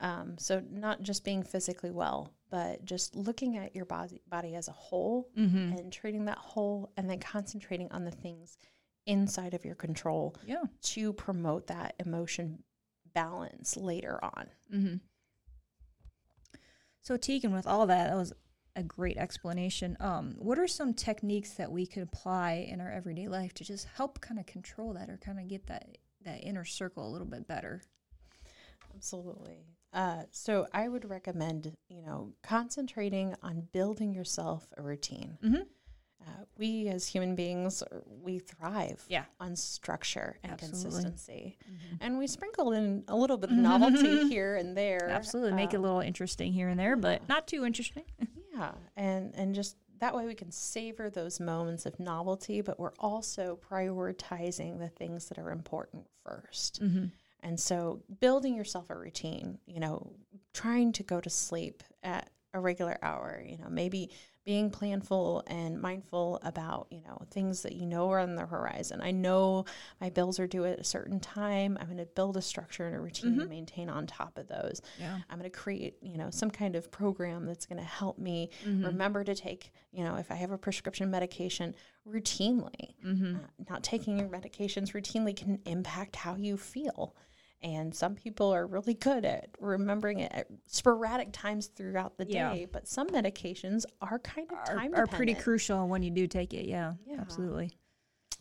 Um, 0.00 0.36
so 0.38 0.62
not 0.70 1.02
just 1.02 1.24
being 1.24 1.42
physically 1.42 1.90
well, 1.90 2.32
but 2.50 2.84
just 2.84 3.14
looking 3.16 3.56
at 3.56 3.74
your 3.74 3.84
body 3.84 4.20
body 4.28 4.54
as 4.54 4.68
a 4.68 4.72
whole 4.72 5.28
Mm-hmm. 5.36 5.78
and 5.78 5.92
treating 5.92 6.24
that 6.26 6.38
whole, 6.38 6.92
and 6.96 7.08
then 7.10 7.18
concentrating 7.20 7.90
on 7.92 8.04
the 8.04 8.10
things 8.10 8.56
inside 9.06 9.54
of 9.54 9.64
your 9.64 9.74
control 9.76 10.34
Yeah. 10.46 10.64
to 10.82 11.12
promote 11.12 11.66
that 11.68 11.94
emotion 12.04 12.62
balance 13.14 13.76
later 13.76 14.18
on. 14.22 14.48
Mm-hmm. 14.72 14.96
So 17.02 17.16
Teegan, 17.16 17.52
with 17.54 17.66
all 17.66 17.86
that, 17.86 18.08
that 18.10 18.16
was 18.16 18.32
a 18.74 18.82
great 18.82 19.16
explanation. 19.16 19.96
Um, 20.00 20.34
what 20.38 20.58
are 20.58 20.66
some 20.66 20.92
techniques 20.92 21.52
that 21.52 21.70
we 21.70 21.86
could 21.86 22.02
apply 22.02 22.66
in 22.68 22.80
our 22.80 22.90
everyday 22.90 23.28
life 23.28 23.54
to 23.54 23.64
just 23.64 23.86
help 23.96 24.20
kind 24.20 24.38
of 24.40 24.46
control 24.46 24.92
that 24.94 25.08
or 25.08 25.16
kind 25.18 25.38
of 25.38 25.48
get 25.48 25.66
that 25.66 25.98
that 26.24 26.42
inner 26.42 26.64
circle 26.64 27.06
a 27.08 27.10
little 27.10 27.26
bit 27.26 27.46
better? 27.46 27.82
Absolutely. 28.96 29.66
Uh, 29.92 30.22
so 30.30 30.66
I 30.72 30.88
would 30.88 31.08
recommend, 31.08 31.72
you 31.88 32.02
know, 32.02 32.32
concentrating 32.42 33.34
on 33.42 33.68
building 33.72 34.12
yourself 34.12 34.66
a 34.76 34.82
routine. 34.82 35.38
Mm-hmm. 35.42 35.62
Uh, 36.26 36.44
we 36.58 36.88
as 36.88 37.06
human 37.06 37.34
beings, 37.34 37.82
we 38.04 38.38
thrive 38.40 39.04
Yeah. 39.08 39.24
on 39.38 39.54
structure 39.54 40.38
and 40.42 40.52
Absolutely. 40.52 40.82
consistency. 40.82 41.58
And 42.00 42.18
we 42.18 42.26
sprinkle 42.26 42.72
in 42.72 43.04
a 43.06 43.16
little 43.16 43.36
bit 43.36 43.50
of 43.50 43.56
novelty 43.56 44.28
here 44.28 44.56
and 44.56 44.76
there. 44.76 45.08
Absolutely, 45.08 45.52
make 45.52 45.72
it 45.72 45.76
a 45.76 45.78
uh, 45.78 45.82
little 45.82 46.00
interesting 46.00 46.52
here 46.52 46.68
and 46.68 46.78
there, 46.80 46.96
but 46.96 47.28
not 47.28 47.46
too 47.46 47.64
interesting. 47.64 48.04
Yeah, 48.56 48.72
and 48.96 49.34
and 49.34 49.54
just 49.54 49.76
that 50.00 50.16
way 50.16 50.24
we 50.24 50.34
can 50.34 50.50
savor 50.50 51.10
those 51.10 51.40
moments 51.40 51.84
of 51.84 52.00
novelty, 52.00 52.62
but 52.62 52.80
we're 52.80 52.94
also 52.98 53.58
prioritizing 53.70 54.78
the 54.78 54.88
things 54.88 55.28
that 55.28 55.36
are 55.38 55.50
important 55.50 56.06
1st 56.26 56.80
mm-hmm. 56.80 57.04
And 57.40 57.58
so 57.58 58.02
building 58.20 58.54
yourself 58.54 58.90
a 58.90 58.96
routine, 58.96 59.58
you 59.66 59.80
know, 59.80 60.12
trying 60.52 60.92
to 60.92 61.02
go 61.02 61.20
to 61.20 61.30
sleep 61.30 61.82
at 62.02 62.30
a 62.54 62.60
regular 62.60 62.98
hour, 63.02 63.42
you 63.46 63.58
know, 63.58 63.68
maybe 63.68 64.10
being 64.46 64.70
planful 64.70 65.42
and 65.48 65.78
mindful 65.82 66.38
about, 66.44 66.86
you 66.90 67.00
know, 67.04 67.20
things 67.32 67.62
that 67.62 67.72
you 67.74 67.84
know 67.84 68.08
are 68.12 68.20
on 68.20 68.36
the 68.36 68.46
horizon. 68.46 69.00
I 69.02 69.10
know 69.10 69.64
my 70.00 70.08
bills 70.08 70.38
are 70.38 70.46
due 70.46 70.64
at 70.64 70.78
a 70.78 70.84
certain 70.84 71.18
time. 71.18 71.76
I'm 71.80 71.86
going 71.86 71.98
to 71.98 72.06
build 72.06 72.36
a 72.36 72.42
structure 72.42 72.86
and 72.86 72.94
a 72.94 73.00
routine 73.00 73.36
to 73.40 73.46
maintain 73.46 73.88
on 73.90 74.06
top 74.06 74.38
of 74.38 74.46
those. 74.46 74.80
Yeah. 75.00 75.18
I'm 75.28 75.38
going 75.40 75.50
to 75.50 75.58
create, 75.58 75.96
you 76.00 76.16
know, 76.16 76.30
some 76.30 76.50
kind 76.50 76.76
of 76.76 76.92
program 76.92 77.44
that's 77.44 77.66
going 77.66 77.80
to 77.80 77.84
help 77.84 78.18
me 78.18 78.50
Mm-hmm. 78.64 78.86
remember 78.86 79.24
to 79.24 79.34
take, 79.34 79.72
you 79.92 80.04
know, 80.04 80.14
if 80.16 80.30
I 80.30 80.34
have 80.36 80.50
a 80.52 80.58
prescription 80.58 81.10
medication 81.10 81.74
routinely. 82.08 82.94
Mm-hmm. 83.04 83.36
Uh, 83.36 83.38
not 83.68 83.82
taking 83.82 84.18
your 84.18 84.28
medications 84.28 84.92
routinely 84.92 85.34
can 85.36 85.58
impact 85.66 86.14
how 86.16 86.36
you 86.36 86.56
feel. 86.56 87.14
And 87.66 87.92
some 87.92 88.14
people 88.14 88.54
are 88.54 88.64
really 88.64 88.94
good 88.94 89.24
at 89.24 89.48
remembering 89.58 90.20
it 90.20 90.30
at 90.32 90.46
sporadic 90.68 91.32
times 91.32 91.66
throughout 91.66 92.16
the 92.16 92.24
Yeah. 92.24 92.52
day, 92.54 92.64
but 92.64 92.86
some 92.86 93.08
medications 93.08 93.84
are 94.00 94.20
kind 94.20 94.48
of 94.52 94.56
Are, 94.58 94.64
time 94.76 94.94
are 94.94 95.06
pretty 95.08 95.34
crucial 95.34 95.88
when 95.88 96.04
you 96.04 96.12
do 96.12 96.28
take 96.28 96.54
it. 96.54 96.66
Yeah, 96.66 96.94
Yeah. 97.04 97.20
absolutely. 97.20 97.72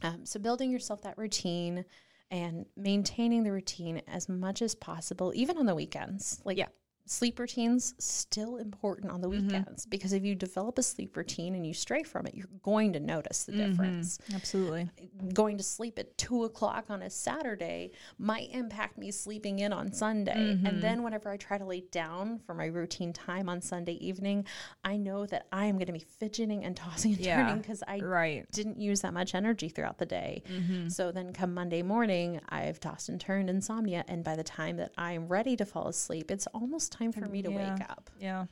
Um, 0.03 0.27
so 0.27 0.39
building 0.39 0.69
yourself 0.69 1.01
that 1.01 1.17
routine 1.17 1.85
and 2.29 2.67
maintaining 2.77 3.41
the 3.41 3.51
routine 3.51 3.99
as 4.07 4.29
much 4.29 4.61
as 4.61 4.75
possible, 4.75 5.31
even 5.35 5.57
on 5.57 5.65
the 5.65 5.73
weekends. 5.73 6.39
Like 6.45 6.59
Yeah. 6.59 6.67
Sleep 7.07 7.39
routines 7.39 7.93
still 7.99 8.57
important 8.57 9.11
on 9.11 9.21
the 9.21 9.29
mm-hmm. 9.29 9.47
weekends 9.47 9.85
because 9.85 10.11
if 10.11 10.23
you 10.23 10.33
develop 10.33 10.77
a 10.77 10.83
sleep 10.83 11.15
routine 11.15 11.53
and 11.55 11.65
you 11.65 11.73
stray 11.73 12.03
from 12.03 12.25
it, 12.25 12.33
you're 12.33 12.49
going 12.63 12.93
to 12.93 12.99
notice 12.99 13.43
the 13.43 13.51
mm-hmm. 13.51 13.69
difference. 13.71 14.19
Absolutely. 14.33 14.89
Going 15.33 15.57
to 15.57 15.63
sleep 15.63 15.99
at 15.99 16.17
two 16.17 16.45
o'clock 16.45 16.85
on 16.89 17.03
a 17.03 17.09
Saturday 17.09 17.91
might 18.17 18.49
impact 18.51 18.97
me 18.97 19.11
sleeping 19.11 19.59
in 19.59 19.71
on 19.71 19.91
Sunday. 19.91 20.51
And 20.51 20.65
mm-hmm. 20.65 20.79
then 20.79 21.03
whenever 21.03 21.29
I 21.29 21.37
try 21.37 21.57
to 21.57 21.65
lay 21.65 21.81
down 21.91 22.39
for 22.39 22.55
my 22.55 22.65
routine 22.65 23.13
time 23.13 23.49
on 23.49 23.61
Sunday 23.61 23.93
evening, 23.93 24.45
I 24.83 24.97
know 24.97 25.25
that 25.27 25.47
I 25.51 25.65
am 25.65 25.75
going 25.75 25.87
to 25.87 25.93
be 25.93 25.99
fidgeting 25.99 26.65
and 26.65 26.75
tossing 26.75 27.13
and 27.13 27.21
Yeah. 27.21 27.43
turning 27.43 27.61
because 27.61 27.83
I 27.87 27.99
Right. 27.99 28.49
didn't 28.51 28.79
use 28.79 29.01
that 29.01 29.13
much 29.13 29.35
energy 29.35 29.69
throughout 29.69 29.99
the 29.99 30.05
day. 30.05 30.41
So 30.87 31.11
then 31.11 31.33
come 31.33 31.53
Monday 31.53 31.83
morning, 31.83 32.39
I've 32.49 32.79
tossed 32.79 33.09
and 33.09 33.21
turned 33.21 33.49
insomnia. 33.49 34.03
And 34.07 34.23
by 34.23 34.35
the 34.35 34.43
time 34.43 34.77
that 34.77 34.91
I'm 34.97 35.27
ready 35.27 35.55
to 35.57 35.65
fall 35.65 35.87
asleep, 35.87 36.31
it's 36.31 36.47
almost 36.47 36.94
time 36.97 37.11
for 37.11 37.25
me 37.27 37.41
to 37.41 37.51
Yeah. 37.51 37.73
wake 37.73 37.89
up. 37.89 38.09
Yeah. 38.19 38.45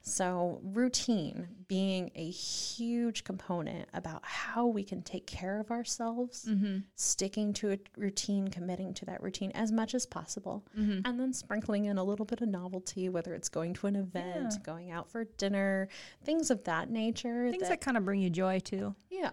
So, 0.00 0.60
routine 0.62 1.46
being 1.68 2.10
a 2.14 2.30
huge 2.30 3.22
component 3.22 3.86
about 3.92 4.24
how 4.24 4.66
we 4.66 4.82
can 4.82 5.02
take 5.02 5.26
care 5.26 5.60
of 5.60 5.70
ourselves, 5.70 6.46
Mm-hmm. 6.48 6.78
sticking 6.94 7.52
to 7.54 7.72
a 7.72 7.78
routine, 7.98 8.48
committing 8.48 8.94
to 8.94 9.04
that 9.04 9.22
routine 9.22 9.50
as 9.54 9.70
much 9.72 9.94
as 9.94 10.06
possible, 10.06 10.64
Mm-hmm. 10.78 11.00
and 11.04 11.20
then 11.20 11.34
sprinkling 11.34 11.84
in 11.84 11.98
a 11.98 12.04
little 12.04 12.24
bit 12.24 12.40
of 12.40 12.48
novelty, 12.48 13.10
whether 13.10 13.34
it's 13.34 13.50
going 13.50 13.74
to 13.74 13.86
an 13.86 13.96
event, 13.96 14.52
Yeah. 14.54 14.58
going 14.62 14.90
out 14.90 15.10
for 15.10 15.24
dinner, 15.24 15.88
things 16.24 16.50
of 16.50 16.64
that 16.64 16.88
nature. 16.88 17.50
Things 17.50 17.68
that 17.68 17.82
kind 17.82 17.98
of 17.98 18.06
bring 18.06 18.20
you 18.22 18.30
joy 18.30 18.60
too. 18.60 18.94
yeah. 19.10 19.30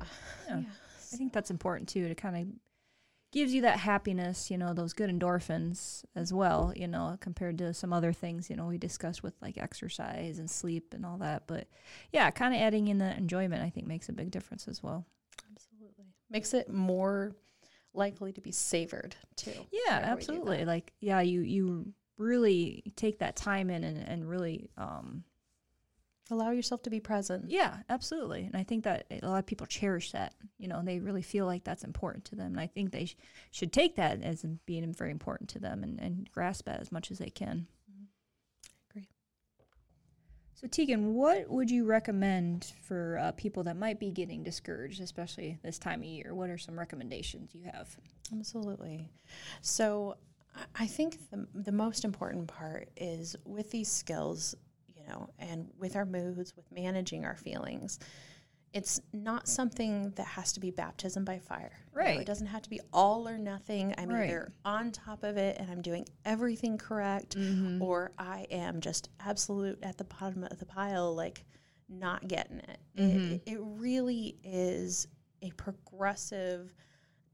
Yeah. 0.48 0.60
yeah. 0.60 0.64
I 1.14 1.16
think 1.18 1.32
that's 1.34 1.52
important 1.52 1.88
too 1.90 2.08
to 2.10 2.16
kind 2.16 2.36
of 2.38 2.48
gives 3.32 3.54
you 3.54 3.62
that 3.62 3.80
happiness, 3.80 4.52
you 4.52 4.58
know, 4.58 4.74
those 4.74 4.94
good 4.94 5.10
endorphins 5.10 6.04
as 6.16 6.34
well, 6.34 6.74
you 6.76 6.88
know, 6.88 7.18
compared 7.22 7.58
to 7.58 7.74
some 7.74 7.94
other 7.94 8.12
things, 8.12 8.50
you 8.50 8.56
know, 8.56 8.66
we 8.68 8.78
discussed 8.78 9.24
with 9.24 9.34
like 9.42 9.58
exercise 9.58 10.38
and 10.38 10.50
sleep 10.50 10.94
and 10.94 11.06
all 11.06 11.18
that. 11.18 11.44
But 11.48 11.68
yeah, 12.12 12.30
kind 12.32 12.54
of 12.54 12.60
adding 12.60 12.90
in 12.90 12.98
the 12.98 13.16
enjoyment 13.16 13.64
I 13.64 13.70
think 13.70 13.88
makes 13.88 14.10
a 14.10 14.14
big 14.14 14.32
difference 14.32 14.68
as 14.68 14.84
well. 14.84 15.06
Absolutely. 15.50 16.06
Makes 16.30 16.54
it 16.54 16.70
more 16.70 17.34
likely 17.94 18.34
to 18.34 18.42
be 18.42 18.52
savored 18.52 19.16
too. 19.36 19.52
Yeah, 19.72 20.00
whenever 20.00 20.16
we 20.16 20.22
do 20.22 20.34
absolutely. 20.34 20.66
Like 20.66 20.94
yeah, 21.00 21.22
you 21.22 21.42
you 21.42 21.94
really 22.18 22.84
take 22.96 23.20
that 23.20 23.36
time 23.36 23.70
in 23.70 23.84
and, 23.84 23.98
and 23.98 24.30
really 24.30 24.70
um 24.78 25.24
Allow 26.32 26.52
yourself 26.52 26.82
to 26.84 26.90
be 26.90 27.02
present. 27.02 27.52
Yeah, 27.52 27.78
absolutely. 27.90 28.46
And 28.46 28.56
I 28.56 28.64
think 28.64 28.86
that 28.86 29.06
a 29.12 29.28
lot 29.28 29.40
of 29.40 29.46
people 29.46 29.68
cherish 29.68 30.14
that. 30.14 30.34
You 30.58 30.70
know, 30.70 30.82
they 30.82 31.00
really 31.00 31.22
feel 31.22 31.46
like 31.46 31.66
that's 31.66 31.84
important 31.84 32.24
to 32.26 32.36
them. 32.36 32.54
And 32.54 32.60
I 32.60 32.68
think 32.68 32.92
they 32.92 33.06
sh- 33.06 33.18
should 33.52 33.74
take 33.74 33.98
that 33.98 34.24
as 34.24 34.46
being 34.66 34.94
very 34.94 35.12
important 35.12 35.50
to 35.52 35.60
them 35.60 35.84
and, 35.84 36.00
and 36.00 36.32
grasp 36.32 36.66
that 36.66 36.80
as 36.80 36.90
much 36.92 37.12
as 37.12 37.18
they 37.18 37.30
can. 37.30 37.68
Agree. 38.90 39.10
So, 40.56 40.68
Teegan, 40.68 41.12
what 41.14 41.50
would 41.50 41.70
you 41.70 41.86
recommend 41.86 42.72
for 42.84 43.18
uh, 43.22 43.32
people 43.34 43.64
that 43.64 43.76
might 43.76 44.00
be 44.00 44.10
getting 44.10 44.42
discouraged, 44.44 45.02
especially 45.02 45.58
this 45.64 45.78
time 45.80 46.00
of 46.00 46.06
year? 46.06 46.34
What 46.34 46.50
are 46.50 46.58
some 46.58 46.80
recommendations 46.80 47.54
you 47.54 47.64
have? 47.66 47.94
Absolutely. 48.32 49.10
So 49.62 50.16
I- 50.56 50.84
I 50.84 50.88
think 50.88 51.30
the, 51.30 51.48
the 51.54 51.72
most 51.72 52.06
important 52.06 52.48
part 52.48 52.90
is 52.96 53.36
with 53.46 53.72
these 53.72 53.90
skills, 53.92 54.56
you 55.02 55.08
know, 55.12 55.30
and 55.40 55.70
with 55.78 55.96
our 55.96 56.06
moods, 56.06 56.56
with 56.56 56.72
managing 56.72 57.26
our 57.26 57.36
feelings, 57.36 58.00
it's 58.74 59.02
not 59.12 59.48
something 59.50 60.12
that 60.16 60.26
has 60.26 60.54
to 60.54 60.60
be 60.62 60.72
baptism 60.72 61.26
by 61.26 61.40
fire. 61.40 61.72
You 61.94 62.00
know, 62.00 62.06
Right. 62.06 62.20
it 62.22 62.26
doesn't 62.26 62.48
have 62.48 62.62
to 62.62 62.70
be 62.70 62.80
all 62.94 63.28
or 63.28 63.38
nothing. 63.38 63.94
I'm 63.98 64.10
Right. 64.10 64.30
either 64.30 64.54
on 64.64 64.92
top 64.92 65.24
of 65.24 65.36
it 65.38 65.58
and 65.60 65.70
I'm 65.70 65.82
doing 65.82 66.06
everything 66.24 66.78
correct, 66.78 67.36
Mm-hmm. 67.36 67.82
or 67.82 68.12
I 68.18 68.48
am 68.50 68.80
just 68.80 69.10
absolute 69.20 69.80
at 69.84 69.98
the 69.98 70.06
bottom 70.06 70.44
of 70.46 70.58
the 70.60 70.66
pile, 70.66 71.14
like 71.14 71.44
not 71.90 72.28
getting 72.30 72.60
it. 72.60 72.80
Mhm. 72.96 73.32
It, 73.34 73.42
it 73.46 73.60
really 73.62 74.38
is 74.44 75.08
a 75.42 75.52
progressive 75.52 76.74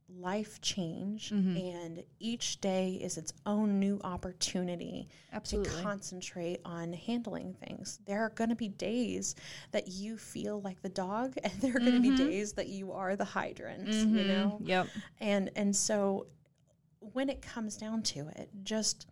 life 0.09 0.61
change, 0.61 1.31
Mhm. 1.31 1.73
and 1.75 2.03
each 2.19 2.61
day 2.61 2.93
is 2.93 3.17
its 3.17 3.33
own 3.45 3.79
new 3.79 3.99
opportunity 4.03 5.09
Absolutely. 5.33 5.69
to 5.75 5.81
concentrate 5.81 6.61
on 6.63 6.93
handling 6.93 7.53
things. 7.53 7.99
There 8.05 8.21
are 8.23 8.29
going 8.29 8.49
to 8.49 8.55
be 8.55 8.69
days 8.69 9.35
that 9.71 9.89
you 9.89 10.17
feel 10.17 10.61
like 10.61 10.81
the 10.81 10.89
dog, 10.89 11.35
and 11.43 11.53
there 11.61 11.75
are 11.75 11.79
going 11.79 11.95
to 11.95 11.99
be 12.01 12.11
days 12.11 12.53
that 12.53 12.67
you 12.69 12.91
are 12.93 13.15
the 13.15 13.25
hydrant. 13.25 13.89
You 13.89 14.23
Mhm. 14.23 14.27
know, 14.27 14.59
Yep. 14.63 14.87
and 15.19 15.51
and 15.55 15.75
so 15.75 16.27
when 16.99 17.29
it 17.29 17.41
comes 17.41 17.77
down 17.77 18.01
to 18.03 18.27
it 18.29 18.49
just 18.63 19.07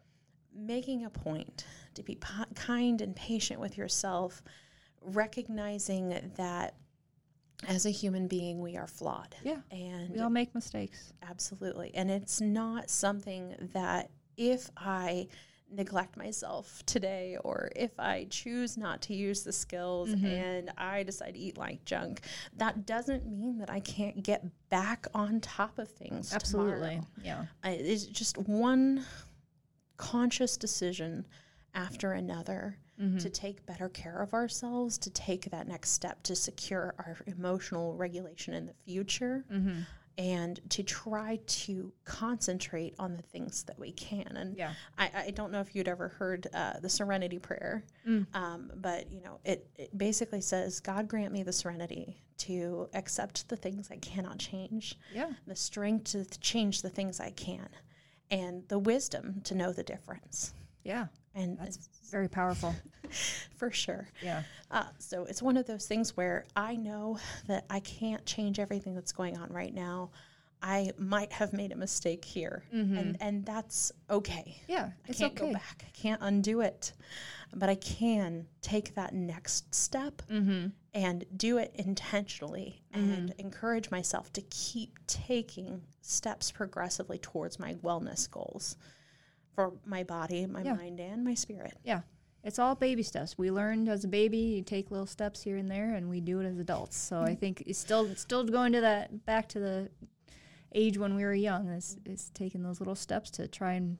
making 0.53 1.03
a 1.05 1.09
point 1.09 1.65
to 1.93 2.03
be 2.03 2.15
kind 2.55 3.01
and 3.01 3.15
patient 3.15 3.59
with 3.59 3.77
yourself 3.77 4.41
recognizing 5.01 6.09
that 6.35 6.75
as 7.67 7.85
a 7.85 7.89
human 7.89 8.27
being 8.27 8.61
we 8.61 8.75
are 8.77 8.87
flawed 8.87 9.35
Yeah. 9.43 9.59
and 9.71 10.09
We 10.11 10.19
all 10.19 10.29
make 10.29 10.53
mistakes. 10.53 11.13
absolutely 11.23 11.91
and 11.95 12.11
it's 12.11 12.41
not 12.41 12.89
something 12.89 13.55
that 13.73 14.09
if 14.37 14.69
i 14.77 15.27
neglect 15.71 16.15
myself 16.15 16.83
today 16.85 17.37
or 17.43 17.71
if 17.75 17.99
i 17.99 18.27
choose 18.29 18.77
not 18.77 19.01
to 19.01 19.15
use 19.15 19.43
the 19.43 19.51
skills 19.51 20.09
Mhm. 20.09 20.23
and 20.23 20.71
i 20.77 21.01
decide 21.03 21.33
to 21.33 21.39
eat 21.39 21.57
like 21.57 21.83
junk 21.85 22.21
that 22.57 22.85
doesn't 22.85 23.25
mean 23.25 23.57
that 23.57 23.69
i 23.71 23.79
can't 23.79 24.21
get 24.21 24.45
back 24.69 25.07
on 25.15 25.39
top 25.41 25.79
of 25.79 25.89
things 25.89 26.33
Absolutely. 26.33 26.89
tomorrow. 26.89 27.07
Yeah. 27.23 27.45
I- 27.63 27.71
it's 27.71 28.05
just 28.05 28.37
one 28.37 29.05
conscious 29.97 30.57
decision 30.57 31.25
after 31.73 32.11
another 32.11 32.77
to 32.97 33.29
take 33.29 33.65
better 33.65 33.89
care 33.89 34.21
of 34.21 34.33
ourselves, 34.33 34.97
to 34.99 35.09
take 35.09 35.49
that 35.51 35.67
next 35.67 35.91
step 35.91 36.23
to 36.23 36.35
secure 36.35 36.93
our 36.97 37.17
emotional 37.27 37.95
regulation 37.95 38.53
in 38.53 38.65
the 38.65 38.73
future, 38.85 39.43
Mm-hmm. 39.51 39.81
and 40.17 40.61
to 40.69 40.81
try 40.81 41.37
to 41.45 41.91
concentrate 42.05 42.95
on 42.97 43.17
the 43.17 43.21
things 43.21 43.63
that 43.63 43.77
we 43.77 43.91
can. 43.91 44.27
And 44.37 44.55
Yeah. 44.55 44.71
I, 44.97 45.09
I 45.27 45.31
don't 45.31 45.51
know 45.51 45.59
if 45.59 45.75
you'd 45.75 45.89
ever 45.89 46.07
heard 46.07 46.47
uh, 46.53 46.79
the 46.79 46.87
Serenity 46.89 47.37
Prayer, 47.37 47.83
Mm. 48.07 48.25
um, 48.33 48.71
but 48.77 49.11
you 49.11 49.21
know, 49.21 49.39
it, 49.43 49.67
it 49.75 49.97
basically 49.97 50.39
says, 50.41 50.79
"God 50.79 51.09
grant 51.09 51.33
me 51.33 51.43
the 51.43 51.51
serenity 51.51 52.21
to 52.37 52.87
accept 52.93 53.49
the 53.49 53.57
things 53.57 53.91
I 53.91 53.97
cannot 53.97 54.39
change, 54.39 54.97
Yeah. 55.13 55.33
the 55.47 55.55
strength 55.55 56.11
to 56.11 56.23
th- 56.23 56.39
change 56.39 56.81
the 56.81 56.89
things 56.89 57.19
I 57.19 57.31
can, 57.31 57.67
and 58.31 58.65
the 58.69 58.79
wisdom 58.79 59.41
to 59.43 59.53
know 59.53 59.73
the 59.73 59.83
difference." 59.83 60.53
Yeah. 60.83 61.07
And 61.35 61.57
That's 61.59 61.75
it's- 61.77 62.09
very 62.11 62.27
powerful. 62.29 62.73
for 63.55 63.69
sure. 63.71 64.07
Yeah. 64.23 64.43
Uh, 64.71 64.85
so 64.97 65.25
it's 65.25 65.41
one 65.41 65.57
of 65.57 65.67
those 65.67 65.85
things 65.85 66.15
where 66.17 66.45
I 66.55 66.75
know 66.75 67.19
that 67.47 67.65
I 67.69 67.79
can't 67.81 68.25
change 68.25 68.59
everything 68.59 68.95
that's 68.95 69.11
going 69.11 69.37
on 69.37 69.49
right 69.51 69.73
now. 69.73 70.09
I 70.61 70.91
might 70.97 71.31
have 71.33 71.53
made 71.53 71.71
a 71.71 71.75
mistake 71.75 72.25
here, 72.25 72.63
and 72.71 73.17
and 73.21 73.45
that's 73.45 73.91
okay. 74.09 74.57
Yeah. 74.67 74.77
I 74.77 74.87
Mm-hmm. 74.87 74.91
It's 75.11 75.19
can't 75.19 75.33
okay. 75.33 75.47
go 75.47 75.53
back. 75.53 75.85
I 75.85 75.91
can't 75.91 76.21
undo 76.23 76.61
it, 76.61 76.93
but 77.53 77.69
I 77.69 77.75
can 77.75 78.47
take 78.61 78.95
that 78.95 79.13
next 79.13 79.75
step 79.75 80.23
Mm-hmm. 80.29 80.67
and 80.95 81.25
do 81.37 81.57
it 81.59 81.71
intentionally 81.75 82.81
and 82.93 83.35
encourage 83.37 83.91
myself 83.91 84.31
to 84.33 84.41
keep 84.49 84.97
taking 85.05 85.81
steps 86.01 86.51
progressively 86.51 87.19
towards 87.19 87.59
my 87.59 87.75
wellness 87.75 88.29
goals 88.31 88.77
for 89.55 89.73
my 89.85 90.03
body, 90.03 90.45
my 90.45 90.61
Yeah. 90.61 90.73
mind, 90.73 90.99
and 90.99 91.23
my 91.23 91.33
spirit. 91.33 91.77
Yeah. 91.83 92.01
It's 92.43 92.59
all 92.59 92.75
baby 92.75 93.01
steps. 93.01 93.39
We 93.39 93.49
learned 93.49 93.89
as 93.89 94.03
a 94.03 94.07
baby, 94.07 94.37
you 94.37 94.61
take 94.61 94.91
little 94.91 95.07
steps 95.07 95.41
here 95.41 95.57
and 95.57 95.71
there, 95.71 95.95
and 95.95 96.09
we 96.09 96.21
do 96.21 96.41
it 96.41 96.45
as 96.45 96.59
adults. 96.59 96.95
So 96.95 97.21
I 97.21 97.31
mm. 97.31 97.39
think 97.39 97.63
it's 97.65 97.79
still 97.79 98.05
it's 98.05 98.21
still 98.21 98.43
going 98.43 98.73
to 98.73 98.81
that 98.81 99.25
back 99.25 99.49
to 99.49 99.59
the 99.59 99.89
age 100.73 100.97
when 100.99 101.15
we 101.15 101.23
were 101.23 101.33
young. 101.33 101.69
Is 101.69 101.97
is 102.05 102.29
taking 102.35 102.61
those 102.61 102.79
little 102.79 102.93
steps 102.93 103.31
to 103.31 103.47
try 103.47 103.73
and 103.73 103.97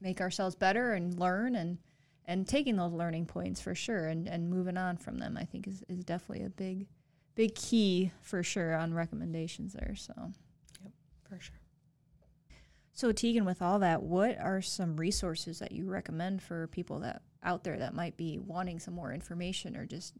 make 0.00 0.22
ourselves 0.22 0.54
better 0.54 0.94
and 0.94 1.18
learn 1.18 1.56
and 1.56 1.76
and 2.24 2.48
taking 2.48 2.76
those 2.76 2.92
learning 2.92 3.26
points 3.26 3.60
for 3.60 3.74
sure 3.74 4.06
and, 4.06 4.26
and 4.28 4.48
moving 4.48 4.78
on 4.78 4.96
from 4.96 5.18
them. 5.18 5.36
I 5.36 5.44
think 5.44 5.66
is, 5.68 5.82
is 5.86 6.04
definitely 6.04 6.46
a 6.46 6.50
big 6.50 6.86
big 7.34 7.54
key 7.54 8.12
for 8.22 8.42
sure 8.42 8.74
on 8.74 8.94
recommendations 8.94 9.74
there. 9.74 9.94
So 9.94 10.14
yep, 10.82 10.92
For 11.28 11.38
sure. 11.38 11.56
So 12.96 13.12
Teegan, 13.12 13.44
with 13.44 13.60
all 13.60 13.80
that, 13.80 14.02
what 14.04 14.38
are 14.38 14.62
some 14.62 14.96
resources 14.96 15.58
that 15.58 15.72
you 15.72 15.86
recommend 15.86 16.42
for 16.42 16.68
people 16.68 17.00
that 17.00 17.22
out 17.42 17.64
there 17.64 17.76
that 17.78 17.92
might 17.92 18.16
be 18.16 18.38
wanting 18.38 18.78
some 18.78 18.94
more 18.94 19.12
information 19.12 19.76
or 19.76 19.84
just 19.84 20.14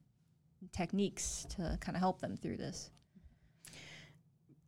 techniques 0.72 1.46
to 1.50 1.78
kind 1.80 1.94
of 1.96 2.00
help 2.00 2.20
them 2.20 2.36
through 2.36 2.56
this? 2.56 2.90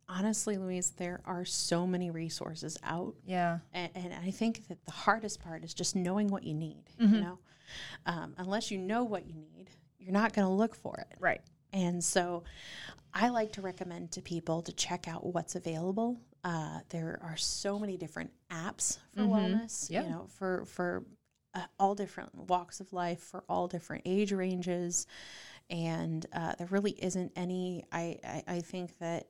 Honestly, 0.07 0.55
Louise, 0.57 0.91
there 0.91 1.19
are 1.25 1.43
so 1.43 1.85
many 1.85 2.09
resources 2.09 2.77
out. 2.81 3.13
Yeah. 3.25 3.59
And, 3.73 3.91
and 3.93 4.13
I 4.13 4.31
think 4.31 4.69
that 4.69 4.85
the 4.85 4.91
hardest 4.91 5.41
part 5.41 5.65
is 5.65 5.73
just 5.73 5.93
knowing 5.93 6.29
what 6.29 6.43
you 6.43 6.53
need. 6.53 6.83
Mhm. 6.97 7.11
You 7.11 7.21
know, 7.21 7.39
um, 8.05 8.33
unless 8.37 8.71
you 8.71 8.77
know 8.77 9.03
what 9.03 9.27
you 9.27 9.33
need, 9.33 9.69
you're 9.99 10.13
not 10.13 10.31
going 10.31 10.47
to 10.47 10.53
look 10.53 10.75
for 10.75 10.95
it. 11.11 11.17
Right. 11.19 11.41
And 11.73 12.01
so 12.01 12.45
I 13.13 13.27
like 13.27 13.51
to 13.53 13.61
recommend 13.61 14.11
to 14.13 14.21
people 14.21 14.61
to 14.61 14.71
check 14.71 15.09
out 15.09 15.25
what's 15.25 15.55
available. 15.55 16.21
Uh, 16.43 16.79
there 16.89 17.19
are 17.23 17.35
so 17.37 17.77
many 17.79 17.97
different 17.97 18.31
apps 18.51 18.99
for 19.15 19.21
Mhm. 19.23 19.29
wellness, 19.29 19.89
Yeah. 19.89 20.03
you 20.03 20.09
know, 20.09 20.27
for, 20.29 20.65
for 20.65 21.05
uh, 21.53 21.65
all 21.79 21.95
different 21.95 22.33
walks 22.35 22.79
of 22.79 22.93
life, 22.93 23.19
for 23.21 23.43
all 23.49 23.67
different 23.67 24.03
age 24.05 24.31
ranges. 24.31 25.07
And 25.69 26.25
uh, 26.31 26.55
there 26.55 26.67
really 26.67 26.91
isn't 26.91 27.31
any, 27.35 27.83
I, 27.91 28.19
I, 28.23 28.43
I 28.55 28.61
think 28.61 28.97
that, 28.99 29.27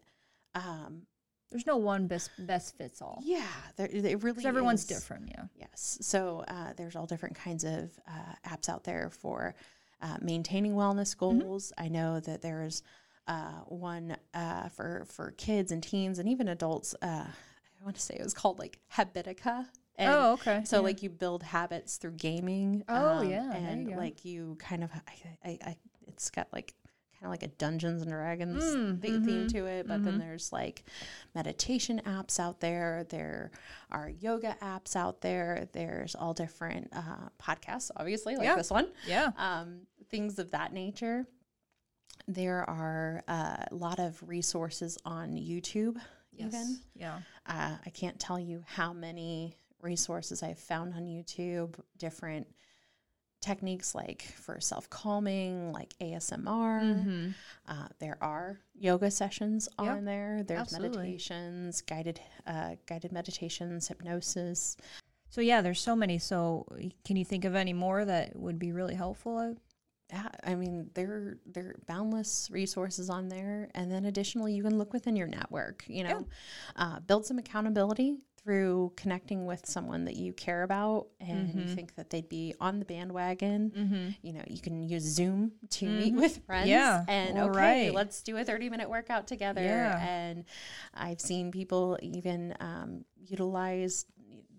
um, 0.53 1.07
There's 1.49 1.65
no 1.65 1.77
one 1.77 2.07
best 2.07 2.29
best 2.37 2.75
fits 2.77 3.01
all. 3.01 3.21
yeah, 3.23 3.47
there, 3.77 3.87
it 3.91 4.21
really 4.21 4.45
everyone's 4.45 4.81
is. 4.81 4.87
different. 4.87 5.29
Yeah. 5.29 5.45
Yes. 5.55 5.97
So 6.01 6.43
uh, 6.47 6.73
there's 6.75 6.95
all 6.95 7.05
different 7.05 7.35
kinds 7.35 7.63
of 7.63 7.97
uh, 8.07 8.35
apps 8.45 8.67
out 8.69 8.83
there 8.83 9.09
for 9.09 9.55
uh, 10.01 10.17
maintaining 10.21 10.73
wellness 10.73 11.15
Mm-hmm. 11.15 11.39
goals. 11.39 11.71
I 11.77 11.87
know 11.87 12.19
that 12.19 12.41
there's 12.41 12.83
uh, 13.27 13.61
one 13.67 14.17
uh, 14.33 14.69
for 14.69 15.05
for 15.09 15.31
kids 15.31 15.71
and 15.71 15.81
teens 15.83 16.19
and 16.19 16.27
even 16.29 16.47
adults. 16.47 16.95
Uh, 17.01 17.25
I 17.27 17.83
want 17.83 17.95
to 17.95 18.01
say 18.01 18.15
it 18.15 18.23
was 18.23 18.33
called 18.33 18.59
like 18.59 18.79
Habitica. 18.95 19.65
And 19.99 20.11
oh, 20.13 20.33
okay. 20.33 20.61
so 20.65 20.77
Yeah. 20.77 20.81
like 20.83 21.01
you 21.03 21.09
build 21.09 21.41
habits 21.43 21.97
through 21.97 22.11
gaming. 22.11 22.83
Oh, 22.87 23.21
yeah, 23.23 23.51
and 23.53 23.89
you 23.89 23.95
like 23.97 24.23
you 24.25 24.55
kind 24.59 24.83
of 24.83 24.91
I, 24.93 25.49
I, 25.49 25.59
I 25.65 25.75
it's 26.07 26.29
got 26.29 26.47
like 26.53 26.73
kind 27.19 27.25
of 27.25 27.31
like 27.31 27.41
a 27.43 27.47
Dungeons 27.55 28.03
and 28.03 28.11
Dragons 28.11 28.63
Mm, 28.63 29.01
the- 29.01 29.07
theme 29.25 29.47
mhm, 29.47 29.51
to 29.53 29.65
it. 29.65 29.87
But 29.87 30.03
then 30.03 30.15
mhm. 30.15 30.19
there's 30.19 30.53
like 30.53 30.83
meditation 31.33 31.99
apps 32.05 32.39
out 32.39 32.59
there. 32.59 33.05
There 33.09 33.49
are 33.91 34.09
yoga 34.09 34.55
apps 34.61 34.95
out 34.95 35.21
there. 35.21 35.67
There's 35.73 36.13
all 36.15 36.33
different 36.35 36.89
uh, 36.95 37.29
podcasts, 37.41 37.89
obviously, 37.95 38.35
like 38.35 38.45
Yeah. 38.45 38.55
this 38.55 38.69
one. 38.69 38.87
yeah. 39.07 39.31
Um, 39.37 39.81
things 40.09 40.37
of 40.39 40.51
that 40.51 40.73
nature. 40.73 41.25
There 42.27 42.69
are 42.69 43.23
uh, 43.27 43.63
a 43.71 43.75
lot 43.75 43.99
of 43.99 44.21
resources 44.27 44.97
on 45.05 45.33
YouTube. 45.35 45.97
Even 46.33 46.51
Yes. 46.51 46.79
Yeah. 46.95 47.19
uh, 47.45 47.77
I 47.85 47.89
can't 47.89 48.19
tell 48.19 48.39
you 48.39 48.63
how 48.67 48.93
many 48.93 49.55
resources 49.81 50.43
I've 50.43 50.59
found 50.59 50.93
on 50.93 51.05
YouTube, 51.05 51.75
different 51.97 52.47
techniques 53.41 53.95
like 53.95 54.23
for 54.23 54.59
self 54.59 54.89
calming, 54.89 55.71
like 55.71 55.93
ASMR. 56.01 56.81
Mm-hmm. 56.81 57.29
Uh, 57.67 57.87
there 57.99 58.17
are 58.21 58.59
yoga 58.75 59.09
sessions 59.09 59.69
Yeah, 59.81 59.93
on 59.95 60.05
there. 60.05 60.43
There's 60.45 60.59
absolutely. 60.61 60.97
meditations, 60.97 61.81
guided 61.81 62.19
uh, 62.45 62.75
guided 62.87 63.11
meditations, 63.11 63.87
hypnosis. 63.87 64.75
So 65.29 65.41
yeah, 65.41 65.61
there's 65.61 65.79
so 65.81 65.95
many. 65.95 66.19
So 66.19 66.65
can 67.05 67.15
you 67.15 67.25
think 67.25 67.45
of 67.45 67.55
any 67.55 67.73
more 67.73 68.03
that 68.05 68.35
would 68.35 68.59
be 68.59 68.71
really 68.71 68.95
helpful? 68.95 69.55
Yeah, 70.11 70.29
I 70.43 70.55
mean, 70.55 70.89
there 70.93 71.37
there 71.45 71.65
are 71.65 71.75
boundless 71.85 72.49
resources 72.49 73.09
on 73.09 73.27
there, 73.27 73.69
and 73.75 73.91
then 73.91 74.05
additionally, 74.05 74.53
you 74.53 74.63
can 74.63 74.77
look 74.77 74.93
within 74.93 75.15
your 75.17 75.27
network. 75.27 75.83
You 75.87 76.05
know, 76.05 76.27
uh, 76.77 76.99
build 77.01 77.25
some 77.25 77.37
accountability 77.39 78.19
through 78.41 78.93
connecting 78.95 79.45
with 79.45 79.65
someone 79.65 80.05
that 80.05 80.15
you 80.15 80.31
care 80.31 80.63
about, 80.63 81.07
and 81.19 81.53
you 81.53 81.63
Mhm. 81.63 81.75
think 81.75 81.95
that 81.95 82.09
they'd 82.09 82.29
be 82.29 82.55
on 82.61 82.79
the 82.79 82.85
bandwagon. 82.85 83.71
Mm-hmm. 83.71 84.09
You 84.21 84.31
know, 84.31 84.43
you 84.47 84.61
can 84.61 84.87
use 84.87 85.03
Zoom 85.03 85.51
to 85.71 85.85
meet 85.85 86.13
Mhm. 86.13 86.21
with 86.21 86.37
friends. 86.45 86.69
Yeah, 86.69 87.03
and 87.09 87.37
okay, 87.37 87.57
right. 87.87 87.93
let's 87.93 88.23
do 88.23 88.37
a 88.37 88.45
thirty 88.45 88.69
minute 88.69 88.89
workout 88.89 89.27
together. 89.27 89.61
Yeah. 89.61 89.99
And 89.99 90.45
I've 90.93 91.19
seen 91.19 91.51
people 91.51 91.99
even 92.01 92.55
um, 92.61 93.03
utilize 93.17 94.05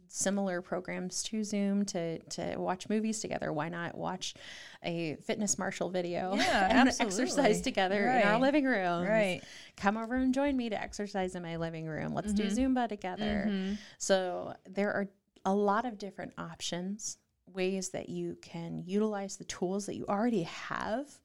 similar 0.09 0.61
programs 0.63 1.23
to 1.25 1.45
Zoom 1.45 1.85
to 1.87 2.19
to 2.19 2.57
watch 2.57 2.89
movies 2.89 3.21
together. 3.21 3.53
Why 3.53 3.69
not 3.69 3.97
watch 3.97 4.35
a 4.83 5.17
fitness 5.17 5.59
Marshall 5.59 5.91
video 5.91 6.35
Yeah, 6.35 6.69
and 6.71 6.89
absolutely. 6.89 7.23
exercise 7.25 7.61
together 7.61 8.07
in 8.09 8.23
our 8.27 8.39
living 8.41 8.65
room? 8.65 9.05
Right. 9.07 9.43
Come 9.77 9.97
over 9.97 10.15
and 10.15 10.33
join 10.35 10.57
me 10.57 10.69
to 10.71 10.81
exercise 10.81 11.35
in 11.35 11.43
my 11.43 11.57
living 11.57 11.87
room. 11.87 12.15
Let's 12.15 12.33
do 12.33 12.45
Mhm. 12.45 12.57
Zumba 12.75 12.89
together. 12.89 13.47
Mhm. 13.49 13.79
So 13.99 14.55
there 14.69 14.93
are 14.93 15.09
a 15.45 15.55
lot 15.55 15.85
of 15.85 15.99
different 15.99 16.33
options, 16.39 17.19
ways 17.47 17.91
that 17.91 18.09
you 18.09 18.37
can 18.43 18.83
utilize 18.87 19.37
the 19.37 19.45
tools 19.45 19.87
that 19.87 19.95
you 19.97 20.05
already 20.07 20.43
have. 20.43 21.19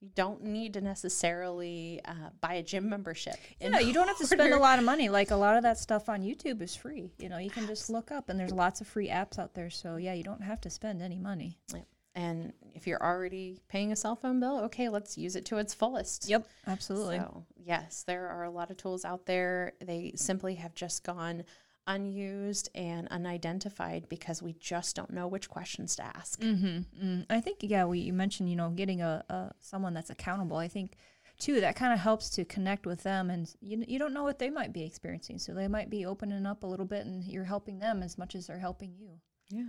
You 0.00 0.10
don't 0.14 0.44
need 0.44 0.74
to 0.74 0.80
necessarily 0.80 2.00
uh, 2.04 2.30
buy 2.40 2.54
a 2.54 2.62
gym 2.62 2.88
membership. 2.88 3.34
Yeah, 3.60 3.80
you 3.80 3.92
don't 3.92 4.06
have 4.06 4.18
to 4.18 4.26
spend 4.26 4.54
a 4.54 4.58
lot 4.58 4.78
of 4.78 4.84
money. 4.84 5.08
Like 5.08 5.32
a 5.32 5.36
lot 5.36 5.56
of 5.56 5.64
that 5.64 5.78
stuff 5.78 6.08
on 6.08 6.22
YouTube 6.22 6.62
is 6.62 6.76
free. 6.76 7.10
You 7.18 7.28
know, 7.28 7.38
you 7.38 7.50
can 7.50 7.66
just 7.66 7.90
look 7.90 8.12
up, 8.12 8.28
and 8.28 8.38
there's 8.38 8.52
lots 8.52 8.80
of 8.80 8.86
free 8.86 9.08
apps 9.08 9.38
out 9.38 9.54
there. 9.54 9.70
So 9.70 9.96
yeah, 9.96 10.14
you 10.14 10.22
don't 10.22 10.42
have 10.42 10.60
to 10.62 10.70
spend 10.70 11.02
any 11.02 11.18
money. 11.18 11.58
And 12.14 12.52
if 12.74 12.86
you're 12.86 13.02
already 13.02 13.60
paying 13.68 13.92
a 13.92 13.96
cell 13.96 14.16
phone 14.16 14.40
bill, 14.40 14.60
okay, 14.64 14.88
let's 14.88 15.16
use 15.16 15.36
it 15.36 15.44
to 15.46 15.58
its 15.58 15.72
fullest. 15.72 16.28
Yep, 16.28 16.48
absolutely. 16.66 17.18
So, 17.18 17.44
yes, 17.56 18.02
there 18.06 18.26
are 18.26 18.42
a 18.42 18.50
lot 18.50 18.70
of 18.70 18.76
tools 18.76 19.04
out 19.04 19.26
there. 19.26 19.74
They 19.80 20.12
simply 20.16 20.56
have 20.56 20.74
just 20.74 21.04
gone 21.04 21.44
unused 21.88 22.68
and 22.74 23.08
unidentified 23.08 24.08
because 24.08 24.40
we 24.42 24.52
just 24.52 24.94
don't 24.94 25.10
know 25.10 25.26
which 25.26 25.48
questions 25.48 25.96
to 25.96 26.04
ask. 26.04 26.40
Mm-hmm. 26.40 27.04
Mm. 27.04 27.26
I 27.28 27.40
think 27.40 27.58
yeah, 27.62 27.84
we 27.86 27.98
you 27.98 28.12
mentioned 28.12 28.48
you 28.48 28.56
know 28.56 28.70
getting 28.70 29.02
a, 29.02 29.24
a 29.28 29.50
someone 29.60 29.94
that's 29.94 30.10
accountable. 30.10 30.58
I 30.58 30.68
think 30.68 30.96
too 31.38 31.60
that 31.60 31.76
kind 31.76 31.92
of 31.92 31.98
helps 31.98 32.30
to 32.30 32.44
connect 32.44 32.86
with 32.86 33.02
them, 33.02 33.30
and 33.30 33.52
you 33.60 33.84
you 33.88 33.98
don't 33.98 34.14
know 34.14 34.22
what 34.22 34.38
they 34.38 34.50
might 34.50 34.72
be 34.72 34.84
experiencing, 34.84 35.38
so 35.38 35.54
they 35.54 35.68
might 35.68 35.90
be 35.90 36.06
opening 36.06 36.46
up 36.46 36.62
a 36.62 36.66
little 36.66 36.86
bit, 36.86 37.06
and 37.06 37.24
you're 37.24 37.44
helping 37.44 37.78
them 37.80 38.02
as 38.02 38.18
much 38.18 38.34
as 38.34 38.46
they're 38.46 38.58
helping 38.58 38.94
you. 38.94 39.18
Yeah, 39.50 39.62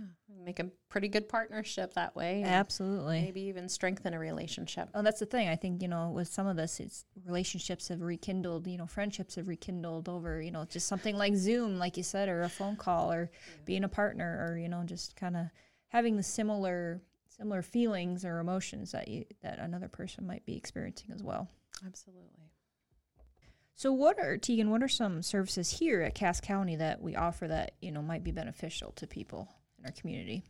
make 0.44 0.58
a 0.58 0.68
pretty 0.90 1.08
good 1.08 1.28
partnership 1.28 1.94
that 1.94 2.14
way. 2.14 2.42
Absolutely. 2.42 3.22
Maybe 3.22 3.40
even 3.42 3.66
strengthen 3.68 4.12
a 4.12 4.18
relationship. 4.18 4.90
Oh, 4.94 5.02
that's 5.02 5.20
the 5.20 5.26
thing. 5.26 5.48
I 5.48 5.56
think 5.56 5.80
you 5.80 5.88
know, 5.88 6.10
with 6.10 6.28
some 6.28 6.46
of 6.46 6.56
this, 6.56 6.80
it's 6.80 7.06
relationships 7.24 7.88
have 7.88 8.02
rekindled. 8.02 8.66
You 8.66 8.76
know, 8.76 8.86
friendships 8.86 9.36
have 9.36 9.48
rekindled 9.48 10.08
over 10.08 10.42
you 10.42 10.50
know 10.50 10.66
just 10.66 10.86
something 10.86 11.16
like 11.16 11.34
Zoom, 11.34 11.78
like 11.78 11.96
you 11.96 12.02
said, 12.02 12.28
or 12.28 12.42
a 12.42 12.48
phone 12.48 12.76
call, 12.76 13.10
or 13.10 13.30
being 13.64 13.84
a 13.84 13.88
partner, 13.88 14.46
or 14.46 14.58
you 14.58 14.68
know, 14.68 14.82
just 14.84 15.16
kind 15.16 15.36
of 15.36 15.46
having 15.88 16.16
the 16.16 16.22
similar 16.22 17.00
similar 17.28 17.62
feelings 17.62 18.24
or 18.24 18.38
emotions 18.38 18.92
that 18.92 19.08
you 19.08 19.24
that 19.42 19.58
another 19.60 19.88
person 19.88 20.26
might 20.26 20.44
be 20.44 20.56
experiencing 20.56 21.10
as 21.14 21.22
well. 21.22 21.48
Absolutely. 21.86 22.50
So 23.76 23.94
what 23.94 24.18
are 24.18 24.36
Teegan, 24.36 24.68
what 24.68 24.82
are 24.82 24.88
some 24.88 25.22
services 25.22 25.70
here 25.70 26.02
at 26.02 26.14
Cass 26.14 26.38
County 26.38 26.76
that 26.76 27.00
we 27.00 27.16
offer 27.16 27.48
that, 27.48 27.76
you 27.80 27.90
know, 27.90 28.02
might 28.02 28.22
be 28.22 28.30
beneficial 28.30 28.92
to 28.96 29.06
people 29.06 29.48
in 29.80 29.86
our 29.86 29.92
community? 29.92 30.42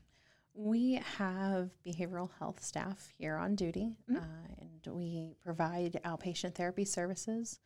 We 0.55 0.95
have 1.17 1.71
behavioral 1.87 2.31
health 2.39 2.63
staff 2.63 3.09
here 3.17 3.37
on 3.37 3.55
duty, 3.55 3.97
Mhm. 4.09 4.17
uh, 4.17 4.55
and 4.59 4.87
we 4.95 5.35
provide 5.41 6.01
outpatient 6.05 6.55
therapy 6.55 6.85
services. 6.85 7.61